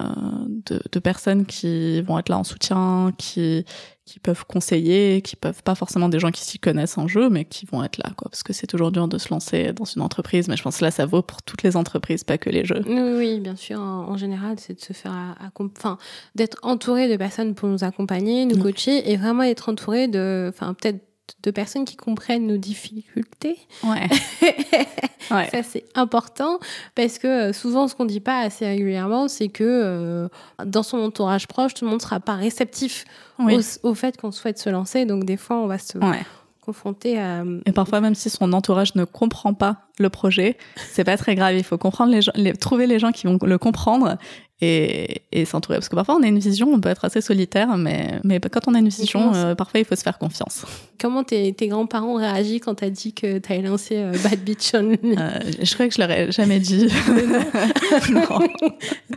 de, 0.68 0.82
de 0.92 1.00
personnes 1.00 1.46
qui 1.46 2.02
vont 2.02 2.18
être 2.18 2.30
là 2.30 2.38
en 2.38 2.44
soutien, 2.44 3.12
qui 3.18 3.66
qui 4.06 4.20
peuvent 4.20 4.44
conseiller, 4.48 5.22
qui 5.22 5.36
peuvent 5.36 5.62
pas 5.62 5.76
forcément 5.76 6.10
des 6.10 6.18
gens 6.20 6.32
qui 6.32 6.42
s'y 6.42 6.58
connaissent 6.58 6.98
en 6.98 7.08
jeu, 7.08 7.30
mais 7.30 7.46
qui 7.46 7.68
vont 7.68 7.84
être 7.84 8.00
là, 8.00 8.10
quoi. 8.18 8.28
Parce 8.32 8.42
que 8.42 8.54
c'est 8.54 8.66
toujours 8.66 8.92
dur 8.92 9.08
de 9.08 9.20
se 9.20 9.30
lancer 9.30 9.72
dans 9.72 9.86
une 9.86 10.02
entreprise, 10.02 10.48
mais 10.48 10.58
je 10.58 10.64
pense 10.64 10.80
que 10.80 10.86
là, 10.86 10.90
ça 10.90 11.06
vaut 11.06 11.22
pour 11.22 11.44
toutes 11.44 11.62
les 11.62 11.78
entreprises, 11.78 12.24
pas 12.24 12.40
que 12.40 12.50
les 12.50 12.66
jeux. 12.66 12.82
Oui, 12.88 13.00
oui, 13.18 13.40
bien 13.40 13.56
sûr. 13.56 13.80
En, 13.80 14.10
en 14.10 14.18
général, 14.18 14.56
c'est 14.58 14.74
de 14.74 14.82
se 14.82 14.94
faire, 14.94 15.36
enfin, 15.78 16.00
d'être 16.34 16.58
entouré 16.64 17.08
de 17.08 17.18
personnes 17.18 17.54
pour 17.54 17.70
nous 17.70 17.84
accompagner, 17.84 18.46
nous 18.48 18.56
Mm. 18.58 18.64
coacher, 18.64 19.12
et 19.12 19.16
vraiment 19.16 19.44
être 19.44 19.70
entouré 19.70 20.08
de, 20.08 20.52
enfin, 20.52 20.74
peut-être 20.74 21.04
de 21.44 21.52
personnes 21.52 21.86
qui 21.86 21.96
comprennent 21.96 22.48
nos 22.48 22.58
difficultés. 22.58 23.58
Ouais. 23.84 24.08
ouais. 25.32 25.50
Ça, 25.52 25.64
c'est 25.64 25.86
important 25.96 26.60
parce 26.96 27.20
que 27.20 27.28
euh, 27.50 27.54
souvent, 27.54 27.88
ce 27.88 27.96
qu'on 27.96 28.06
dit 28.06 28.20
pas 28.20 28.40
assez 28.42 28.66
régulièrement, 28.66 29.28
c'est 29.28 29.50
que 29.50 29.64
euh, 29.64 30.28
dans 30.66 30.84
son 30.84 30.98
entourage 31.00 31.48
proche, 31.48 31.74
tout 31.74 31.86
le 31.86 31.92
monde 31.92 32.02
sera 32.02 32.20
pas 32.20 32.36
réceptif 32.36 33.06
Oui. 33.40 33.58
au, 33.84 33.90
au 33.90 33.94
fait 33.96 34.18
qu'on 34.18 34.32
souhaite 34.32 34.58
se 34.60 34.70
lancer. 34.70 35.06
Donc, 35.06 35.24
des 35.26 35.38
fois, 35.38 35.58
on 35.58 35.68
va 35.68 35.78
se 35.78 35.98
Ouais. 35.98 36.20
confronter 36.62 37.20
à. 37.20 37.44
Et 37.66 37.72
parfois, 37.72 38.00
même 38.02 38.16
si 38.16 38.30
son 38.30 38.54
entourage 38.54 38.96
ne 38.96 39.04
comprend 39.06 39.54
pas 39.54 39.78
le 40.00 40.10
projet, 40.10 40.58
c'est 40.92 41.04
pas 41.04 41.18
très 41.18 41.36
grave. 41.36 41.56
Il 41.56 41.64
faut 41.64 41.78
comprendre 41.78 42.12
les 42.12 42.22
gens, 42.22 42.32
les, 42.36 42.54
trouver 42.54 42.88
les 42.88 43.00
gens 43.00 43.12
qui 43.12 43.28
vont 43.28 43.38
le 43.42 43.58
comprendre 43.58 44.18
et, 44.62 45.22
et 45.32 45.46
s'entourer. 45.46 45.78
Parce 45.78 45.90
que 45.90 45.96
parfois, 45.96 46.16
on 46.16 46.24
a 46.24 46.28
une 46.28 46.40
vision, 46.40 46.72
on 46.72 46.80
peut 46.80 46.90
être 46.90 47.06
assez 47.06 47.22
solitaire, 47.22 47.78
mais, 47.78 48.20
mais 48.24 48.40
quand 48.40 48.68
on 48.68 48.76
a 48.76 48.80
une 48.80 48.90
vision, 48.90 49.34
euh, 49.34 49.56
parfois, 49.56 49.80
il 49.80 49.86
faut 49.86 49.96
se 49.96 50.04
faire 50.04 50.18
confiance. 50.18 50.66
Comment 51.00 51.24
tes, 51.24 51.54
tes 51.54 51.68
grands-parents 51.68 52.16
ont 52.16 52.18
réagi 52.18 52.60
quand 52.60 52.76
t'as 52.76 52.90
dit 52.90 53.14
que 53.14 53.38
t'avais 53.38 53.62
lancé 53.62 53.96
euh, 53.98 54.12
Bad 54.24 54.40
Bitch 54.40 54.74
Only 54.74 54.98
Euh, 55.04 55.40
je 55.62 55.74
crois 55.74 55.88
que 55.88 55.94
je 55.94 56.00
leur 56.00 56.12
ai 56.12 56.32
jamais 56.32 56.60
dit. 56.60 56.88
non. 58.12 58.40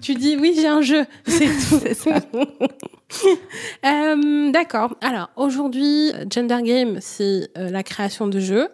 Tu 0.00 0.14
dis 0.14 0.36
oui, 0.36 0.54
j'ai 0.56 0.68
un 0.68 0.82
jeu, 0.82 1.04
c'est 1.26 1.46
tout. 1.46 1.80
C'est 1.82 1.94
ça. 1.94 2.20
D'accord. 4.52 4.96
Alors 5.00 5.30
aujourd'hui, 5.36 6.12
Gender 6.30 6.58
Game, 6.62 6.98
c'est 7.00 7.50
la 7.56 7.82
création 7.82 8.26
de 8.26 8.38
jeux, 8.40 8.68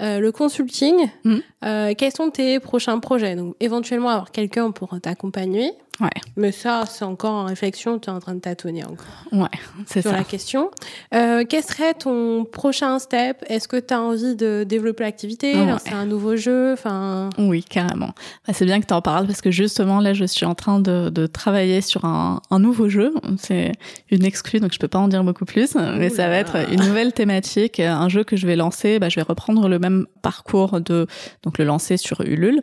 Euh, 0.00 0.20
le 0.20 0.32
consulting. 0.32 1.10
Mm. 1.24 1.38
Euh, 1.64 1.92
quels 1.96 2.12
sont 2.12 2.30
tes 2.30 2.58
prochains 2.60 2.98
projets? 2.98 3.36
Donc 3.36 3.54
éventuellement 3.60 4.08
avoir 4.10 4.30
quelqu'un 4.32 4.70
pour 4.70 4.98
t'accompagner. 5.00 5.72
Ouais. 6.00 6.08
Mais 6.36 6.50
ça, 6.50 6.84
c'est 6.88 7.04
encore 7.04 7.32
en 7.34 7.44
réflexion. 7.44 7.98
Tu 7.98 8.08
es 8.08 8.12
en 8.12 8.20
train 8.20 8.34
de 8.34 8.40
tâtonner 8.40 8.82
encore 8.84 9.04
Ouais, 9.32 9.48
c'est 9.84 10.00
sur 10.00 10.12
ça. 10.12 10.16
la 10.16 10.24
question. 10.24 10.70
Euh, 11.14 11.44
quel 11.46 11.62
serait 11.62 11.92
ton 11.92 12.46
prochain 12.46 12.98
step? 12.98 13.44
Est-ce 13.48 13.68
que 13.68 13.76
tu 13.76 13.92
as 13.92 14.00
envie 14.00 14.34
de 14.34 14.64
développer 14.66 15.02
l'activité, 15.04 15.54
Ouais. 15.54 15.66
lancer 15.66 15.90
un 15.92 16.06
nouveau 16.06 16.36
jeu? 16.36 16.72
Enfin, 16.72 17.28
Oui, 17.36 17.62
carrément. 17.62 18.14
Bah, 18.46 18.54
c'est 18.54 18.64
bien 18.64 18.80
que 18.80 18.86
tu 18.86 18.94
en 18.94 19.02
parles 19.02 19.26
parce 19.26 19.42
que 19.42 19.50
justement 19.50 20.00
là, 20.00 20.14
je 20.14 20.24
suis 20.24 20.46
en 20.46 20.54
train 20.54 20.80
de, 20.80 21.10
de 21.10 21.26
travailler 21.26 21.82
sur 21.82 22.06
un, 22.06 22.40
un 22.50 22.58
nouveau 22.60 22.88
jeu. 22.88 23.12
C'est 23.36 23.72
une 24.10 24.24
exclue, 24.24 24.58
donc 24.60 24.72
je 24.72 24.78
peux 24.78 24.88
pas 24.88 25.00
en 25.00 25.08
dire 25.08 25.22
beaucoup 25.22 25.44
plus. 25.44 25.74
Mais 25.74 26.08
ça 26.08 26.28
va 26.28 26.36
être 26.36 26.56
une 26.72 26.80
nouvelle 26.82 27.12
thématique, 27.12 27.78
un 27.78 28.08
jeu 28.08 28.24
que 28.24 28.36
je 28.38 28.46
vais 28.46 28.56
lancer. 28.56 28.98
Bah, 29.00 29.10
je 29.10 29.16
vais 29.16 29.22
reprendre 29.22 29.68
le 29.68 29.78
même 29.78 30.06
parcours 30.22 30.80
de 30.80 31.06
donc 31.42 31.49
le 31.58 31.64
lancer 31.64 31.96
sur 31.96 32.20
Ulule. 32.22 32.62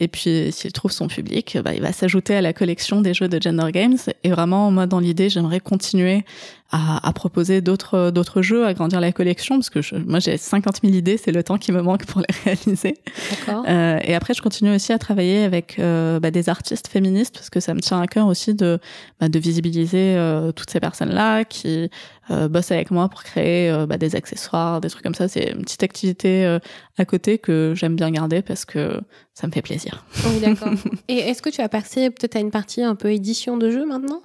Et 0.00 0.06
puis, 0.06 0.52
s'il 0.52 0.72
trouve 0.72 0.92
son 0.92 1.08
public, 1.08 1.58
bah, 1.64 1.74
il 1.74 1.82
va 1.82 1.92
s'ajouter 1.92 2.36
à 2.36 2.40
la 2.40 2.52
collection 2.52 3.00
des 3.00 3.14
jeux 3.14 3.28
de 3.28 3.42
Gender 3.42 3.72
Games. 3.72 3.96
Et 4.22 4.30
vraiment, 4.30 4.70
moi, 4.70 4.86
dans 4.86 5.00
l'idée, 5.00 5.28
j'aimerais 5.28 5.58
continuer 5.60 6.24
à, 6.70 7.06
à 7.08 7.12
proposer 7.12 7.60
d'autres 7.62 8.10
d'autres 8.10 8.42
jeux, 8.42 8.66
à 8.66 8.74
grandir 8.74 9.00
la 9.00 9.10
collection, 9.12 9.56
parce 9.56 9.70
que 9.70 9.80
je- 9.80 9.94
moi, 9.96 10.18
j'ai 10.18 10.36
50 10.36 10.80
000 10.82 10.94
idées, 10.94 11.16
c'est 11.16 11.32
le 11.32 11.42
temps 11.42 11.56
qui 11.58 11.72
me 11.72 11.80
manque 11.80 12.04
pour 12.04 12.20
les 12.20 12.26
réaliser. 12.44 12.94
d'accord. 13.30 13.64
Euh, 13.68 13.98
et 14.02 14.14
après, 14.14 14.34
je 14.34 14.42
continue 14.42 14.74
aussi 14.74 14.92
à 14.92 14.98
travailler 14.98 15.44
avec 15.44 15.78
euh, 15.78 16.20
bah, 16.20 16.30
des 16.30 16.48
artistes 16.50 16.88
féministes 16.88 17.34
parce 17.34 17.48
que 17.50 17.60
ça 17.60 17.72
me 17.74 17.80
tient 17.80 18.00
à 18.00 18.06
cœur 18.06 18.26
aussi 18.26 18.54
de, 18.54 18.78
bah, 19.20 19.28
de 19.28 19.38
visibiliser 19.38 20.14
euh, 20.16 20.52
toutes 20.52 20.70
ces 20.70 20.80
personnes-là 20.80 21.44
qui 21.44 21.88
euh, 22.30 22.48
bossent 22.48 22.70
avec 22.72 22.90
moi 22.90 23.08
pour 23.08 23.22
créer 23.22 23.70
euh, 23.70 23.86
bah, 23.86 23.96
des 23.96 24.14
accessoires, 24.14 24.80
des 24.82 24.90
trucs 24.90 25.02
comme 25.02 25.14
ça. 25.14 25.26
C'est 25.28 25.52
une 25.52 25.62
petite 25.62 25.82
activité 25.82 26.44
euh, 26.44 26.58
à 26.98 27.06
côté 27.06 27.38
que 27.38 27.72
j'aime 27.76 27.96
bien 27.96 28.10
garder 28.10 28.42
parce 28.42 28.66
que 28.66 29.00
ça 29.32 29.46
me 29.46 29.52
fait 29.52 29.62
plaisir. 29.62 30.04
Oui, 30.26 30.40
d'accord. 30.40 30.72
Et 31.08 31.14
est-ce 31.16 31.40
que 31.40 31.48
tu 31.48 31.62
vas 31.62 31.68
passer 31.70 32.10
peut-être 32.10 32.36
à 32.36 32.40
une 32.40 32.50
partie 32.50 32.82
un 32.82 32.94
peu 32.94 33.10
édition 33.12 33.56
de 33.56 33.70
jeu 33.70 33.86
maintenant? 33.86 34.20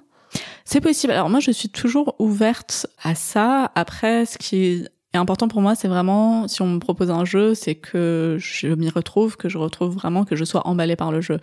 C'est 0.64 0.80
possible. 0.80 1.12
Alors 1.12 1.28
moi, 1.28 1.40
je 1.40 1.50
suis 1.50 1.68
toujours 1.68 2.16
ouverte 2.18 2.86
à 3.02 3.14
ça. 3.14 3.70
Après, 3.74 4.24
ce 4.24 4.38
qui 4.38 4.86
est 5.12 5.18
important 5.18 5.48
pour 5.48 5.60
moi, 5.60 5.74
c'est 5.74 5.88
vraiment, 5.88 6.48
si 6.48 6.62
on 6.62 6.66
me 6.66 6.78
propose 6.78 7.10
un 7.10 7.24
jeu, 7.24 7.54
c'est 7.54 7.74
que 7.74 8.36
je 8.40 8.68
m'y 8.68 8.88
retrouve, 8.88 9.36
que 9.36 9.48
je 9.48 9.58
retrouve 9.58 9.94
vraiment, 9.94 10.24
que 10.24 10.36
je 10.36 10.44
sois 10.44 10.66
emballée 10.66 10.96
par 10.96 11.12
le 11.12 11.20
jeu. 11.20 11.38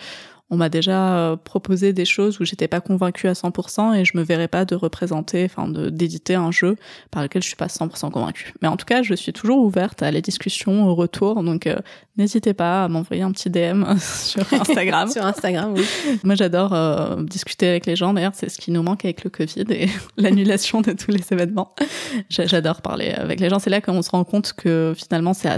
On 0.51 0.57
m'a 0.57 0.69
déjà 0.69 1.15
euh, 1.17 1.35
proposé 1.37 1.93
des 1.93 2.05
choses 2.05 2.39
où 2.39 2.45
j'étais 2.45 2.67
pas 2.67 2.81
convaincue 2.81 3.27
à 3.27 3.33
100% 3.33 3.95
et 3.95 4.05
je 4.05 4.15
me 4.17 4.21
verrais 4.21 4.47
pas 4.49 4.65
de 4.65 4.75
représenter, 4.75 5.45
enfin 5.45 5.67
de 5.67 5.89
d'éditer 5.89 6.35
un 6.35 6.51
jeu 6.51 6.75
par 7.09 7.23
lequel 7.23 7.41
je 7.41 7.47
suis 7.47 7.55
pas 7.55 7.67
100% 7.67 8.11
convaincue. 8.11 8.53
Mais 8.61 8.67
en 8.67 8.75
tout 8.77 8.85
cas, 8.85 9.01
je 9.01 9.13
suis 9.15 9.31
toujours 9.33 9.59
ouverte 9.59 10.03
à 10.03 10.11
la 10.11 10.21
discussion, 10.21 10.85
au 10.87 10.93
retour. 10.93 11.41
Donc 11.41 11.65
euh, 11.67 11.77
n'hésitez 12.17 12.53
pas 12.53 12.83
à 12.83 12.87
m'envoyer 12.89 13.23
un 13.23 13.31
petit 13.31 13.49
DM 13.49 13.83
sur 13.97 14.43
Instagram. 14.53 15.09
Sur 15.11 15.25
Instagram, 15.25 15.73
oui. 15.75 15.85
Moi, 16.23 16.35
j'adore 16.35 16.73
euh, 16.73 17.23
discuter 17.23 17.67
avec 17.69 17.85
les 17.85 17.95
gens. 17.95 18.13
D'ailleurs, 18.13 18.33
c'est 18.35 18.49
ce 18.49 18.59
qui 18.59 18.71
nous 18.71 18.83
manque 18.83 19.05
avec 19.05 19.23
le 19.23 19.29
Covid 19.29 19.65
et 19.69 19.87
l'annulation 20.17 20.81
de 20.81 20.91
tous 20.91 21.11
les 21.11 21.23
événements. 21.31 21.73
J'a- 22.29 22.45
J'adore 22.45 22.81
parler 22.81 23.11
avec 23.11 23.39
les 23.39 23.49
gens. 23.49 23.59
C'est 23.59 23.69
là 23.69 23.79
qu'on 23.79 24.01
se 24.01 24.09
rend 24.09 24.25
compte 24.25 24.51
que 24.53 24.93
finalement, 24.97 25.33
c'est 25.33 25.49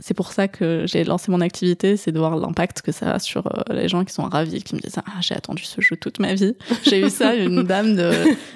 c'est 0.00 0.14
pour 0.14 0.32
ça 0.32 0.48
que 0.48 0.84
j'ai 0.86 1.04
lancé 1.04 1.30
mon 1.30 1.40
activité, 1.40 1.96
c'est 1.96 2.12
de 2.12 2.18
voir 2.18 2.36
l'impact 2.36 2.82
que 2.82 2.92
ça 2.92 3.12
a 3.12 3.18
sur 3.18 3.46
euh, 3.46 3.74
les 3.74 3.88
gens 3.88 4.04
qui 4.04 4.12
sont 4.12 4.24
ravis, 4.24 4.62
qui 4.62 4.74
me 4.74 4.80
disent 4.80 4.96
ah 4.98 5.20
j'ai 5.20 5.34
attendu 5.34 5.64
ce 5.64 5.80
jeu 5.80 5.96
toute 5.96 6.18
ma 6.18 6.34
vie. 6.34 6.56
J'ai 6.84 7.00
eu 7.00 7.10
ça 7.10 7.34
une 7.34 7.62
dame 7.64 7.96
de 7.96 8.10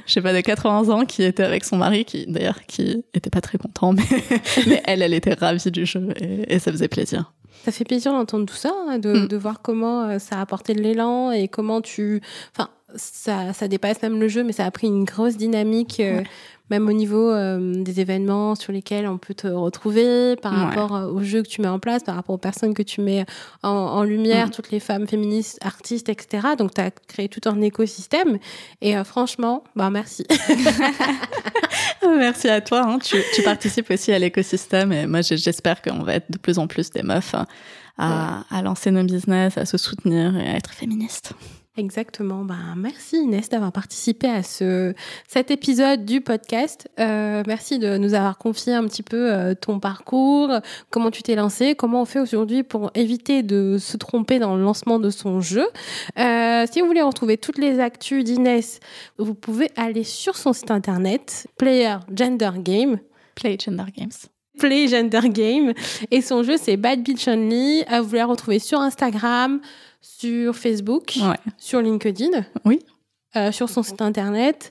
je 0.07 0.13
sais 0.13 0.23
pas 0.23 0.33
de 0.33 0.41
80 0.41 0.89
ans 0.89 1.05
qui 1.05 1.23
était 1.23 1.43
avec 1.45 1.65
son 1.65 1.77
mari, 1.77 2.05
qui 2.05 2.27
d'ailleurs 2.27 2.61
qui 2.67 3.05
était 3.15 3.31
pas 3.31 3.41
très 3.41 3.59
content, 3.59 3.93
mais, 3.93 4.03
mais 4.67 4.83
elle 4.85 5.03
elle 5.03 5.15
était 5.15 5.35
ravie 5.35 5.71
du 5.71 5.87
jeu 5.87 6.09
et, 6.21 6.55
et 6.55 6.59
ça 6.59 6.73
faisait 6.73 6.89
plaisir. 6.89 7.33
Ça 7.65 7.73
fait 7.73 7.85
plaisir 7.85 8.13
d'entendre 8.13 8.45
tout 8.45 8.55
ça, 8.55 8.73
hein, 8.89 8.99
de, 8.99 9.15
Mm. 9.21 9.29
de 9.29 9.37
voir 9.37 9.63
comment 9.63 10.05
euh, 10.05 10.19
ça 10.19 10.37
a 10.37 10.41
apporté 10.43 10.75
de 10.75 10.81
l'élan 10.83 11.31
et 11.31 11.49
comment 11.49 11.81
tu... 11.81 12.21
Enfin, 12.53 12.69
ça, 12.97 13.53
ça 13.53 13.69
dépasse 13.69 14.01
même 14.03 14.21
le 14.21 14.29
jeu, 14.29 14.43
mais 14.45 14.53
ça 14.53 14.65
a 14.67 14.71
pris 14.71 14.87
une 14.87 15.05
grosse 15.05 15.37
dynamique, 15.37 16.01
euh, 16.01 16.19
Ouais. 16.19 16.25
même 16.71 16.89
au 16.89 16.93
niveau 16.93 17.31
euh, 17.31 17.73
des 17.83 18.01
événements 18.01 18.55
sur 18.55 18.73
lesquels 18.73 19.07
on 19.07 19.19
peut 19.19 19.35
te 19.35 19.47
retrouver, 19.47 20.37
par 20.37 20.53
Ouais. 20.53 20.59
rapport 20.65 20.95
euh, 20.97 21.07
aux 21.11 21.23
jeux 21.23 21.43
que 21.43 21.49
tu 21.49 21.61
mets 21.61 21.69
en 21.69 21.79
place, 21.79 22.03
par 22.03 22.15
rapport 22.15 22.35
aux 22.35 22.39
personnes 22.39 22.73
que 22.75 22.83
tu 22.83 23.01
mets 23.01 23.27
en, 23.63 23.69
en 23.71 24.03
lumière, 24.03 24.47
Mm. 24.47 24.51
toutes 24.51 24.71
les 24.71 24.81
femmes 24.81 25.07
féministes, 25.07 25.59
artistes, 25.63 26.09
etc. 26.09 26.49
Donc, 26.59 26.73
tu 26.75 26.81
as 26.81 26.91
créé 26.91 27.29
tout 27.29 27.41
un 27.49 27.61
écosystème. 27.61 28.39
Et 28.81 28.97
euh, 28.97 29.05
franchement, 29.05 29.65
bah 29.77 29.91
merci. 29.91 30.25
Merci 32.17 32.49
à 32.49 32.61
toi. 32.61 32.83
hein. 32.87 32.99
Tu, 32.99 33.17
tu 33.35 33.43
participes 33.43 33.91
aussi 33.91 34.13
à 34.13 34.19
l'écosystème 34.19 34.93
et 34.93 35.07
moi 35.07 35.21
j'espère 35.23 35.83
qu'on 35.83 36.03
va 36.03 36.15
être 36.17 36.31
de 36.31 36.39
plus 36.39 36.59
en 36.59 36.67
plus 36.67 36.91
des 36.91 37.03
meufs 37.03 37.35
hein, 37.35 37.47
à, 37.99 38.45
à 38.51 38.63
lancer 38.63 38.91
nos 38.91 39.03
business, 39.05 39.57
à 39.59 39.65
se 39.65 39.77
soutenir 39.79 40.37
et 40.37 40.49
à 40.49 40.57
être 40.57 40.71
féministes. 40.73 41.33
Exactement. 41.77 42.45
Ben, 42.45 42.75
merci 42.77 43.17
Inès 43.17 43.49
d'avoir 43.49 43.73
participé 43.73 44.29
à 44.29 44.45
ce, 44.45 44.95
cet 45.27 45.51
épisode 45.51 46.05
du 46.05 46.21
podcast. 46.21 46.89
Euh, 47.01 47.43
merci 47.49 47.81
de 47.81 47.97
nous 47.97 48.15
avoir 48.15 48.39
confié 48.39 48.75
un 48.75 48.85
petit 48.85 49.03
peu 49.03 49.33
euh, 49.33 49.55
ton 49.55 49.81
parcours, 49.81 50.53
comment 50.91 51.11
tu 51.11 51.25
t'es 51.25 51.35
lancé, 51.35 51.75
comment 51.75 52.03
on 52.03 52.05
fait 52.05 52.21
aujourd'hui 52.21 52.63
pour 52.63 52.93
éviter 52.95 53.43
de 53.43 53.77
se 53.81 53.97
tromper 53.97 54.39
dans 54.39 54.55
le 54.55 54.63
lancement 54.63 55.01
de 55.01 55.11
son 55.11 55.41
jeu. 55.41 55.67
Euh, 56.17 56.65
si 56.71 56.81
vous 56.81 56.87
voulez 56.87 57.03
retrouver 57.03 57.39
toutes 57.39 57.59
les 57.59 57.81
actus 57.81 58.23
d'Inès, 58.23 58.79
vous 59.19 59.35
pouvez 59.35 59.69
aller 59.75 60.05
sur 60.05 60.37
son 60.37 60.53
site 60.53 60.71
internet 60.71 61.49
Player 61.57 61.97
Gender 62.15 62.53
Game. 62.59 63.01
Play 63.35 63.57
Gender 63.59 63.91
Games. 63.97 64.13
Play 64.61 64.87
Gender 64.87 65.29
Game. 65.29 65.73
Et 66.13 66.21
son 66.21 66.45
jeu, 66.45 66.55
c'est 66.57 66.77
Bad 66.77 67.03
Bitch 67.03 67.27
Only. 67.27 67.83
Vous 67.91 68.05
pouvez 68.05 68.19
la 68.19 68.27
retrouver 68.27 68.61
sur 68.61 68.81
Instagram, 68.81 69.61
sur 70.07 70.55
Facebook, 70.55 71.15
Ouais. 71.17 71.37
sur 71.59 71.81
LinkedIn. 71.81 72.45
Oui. 72.65 72.81
euh, 73.37 73.51
sur 73.51 73.69
son 73.69 73.83
site 73.83 74.01
internet. 74.01 74.71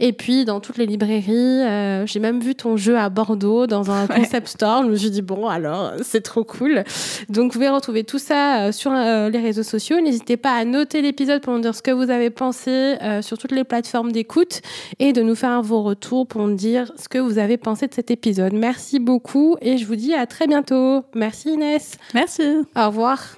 Et 0.00 0.14
puis 0.14 0.46
dans 0.46 0.60
toutes 0.60 0.78
les 0.78 0.86
librairies, 0.86 1.60
euh, 1.66 2.06
j'ai 2.06 2.20
même 2.20 2.40
vu 2.40 2.54
ton 2.54 2.78
jeu 2.78 2.96
à 2.96 3.10
Bordeaux 3.10 3.66
dans 3.66 3.90
un 3.90 4.06
concept 4.16 4.48
store. 4.48 4.82
Je 4.84 4.88
me 4.88 4.96
suis 4.96 5.10
dit, 5.10 5.20
bon, 5.20 5.46
alors, 5.46 5.92
c'est 6.02 6.22
trop 6.22 6.42
cool. 6.42 6.84
Donc, 7.28 7.52
vous 7.52 7.58
pouvez 7.58 7.68
retrouver 7.68 8.04
tout 8.04 8.18
ça 8.18 8.62
euh, 8.68 8.72
sur 8.72 8.92
les 8.92 9.38
réseaux 9.38 9.62
sociaux. 9.62 10.00
N'hésitez 10.00 10.38
pas 10.38 10.52
à 10.54 10.64
noter 10.64 11.02
l'épisode 11.02 11.42
pour 11.42 11.52
nous 11.52 11.60
dire 11.60 11.74
ce 11.74 11.82
que 11.82 11.90
vous 11.90 12.08
avez 12.08 12.30
pensé 12.30 12.96
sur 13.20 13.36
toutes 13.36 13.52
les 13.52 13.64
plateformes 13.64 14.10
d'écoute 14.10 14.62
et 15.00 15.12
de 15.12 15.20
nous 15.20 15.34
faire 15.34 15.60
vos 15.60 15.82
retours 15.82 16.26
pour 16.26 16.46
nous 16.48 16.54
dire 16.56 16.90
ce 16.96 17.10
que 17.10 17.18
vous 17.18 17.36
avez 17.36 17.58
pensé 17.58 17.88
de 17.88 17.92
cet 17.94 18.10
épisode. 18.10 18.54
Merci 18.54 19.00
beaucoup 19.00 19.56
et 19.60 19.76
je 19.76 19.84
vous 19.84 19.96
dis 19.96 20.14
à 20.14 20.24
très 20.26 20.46
bientôt. 20.46 21.04
Merci 21.14 21.50
Inès. 21.50 21.98
Merci. 22.14 22.42
Au 22.74 22.86
revoir. 22.86 23.37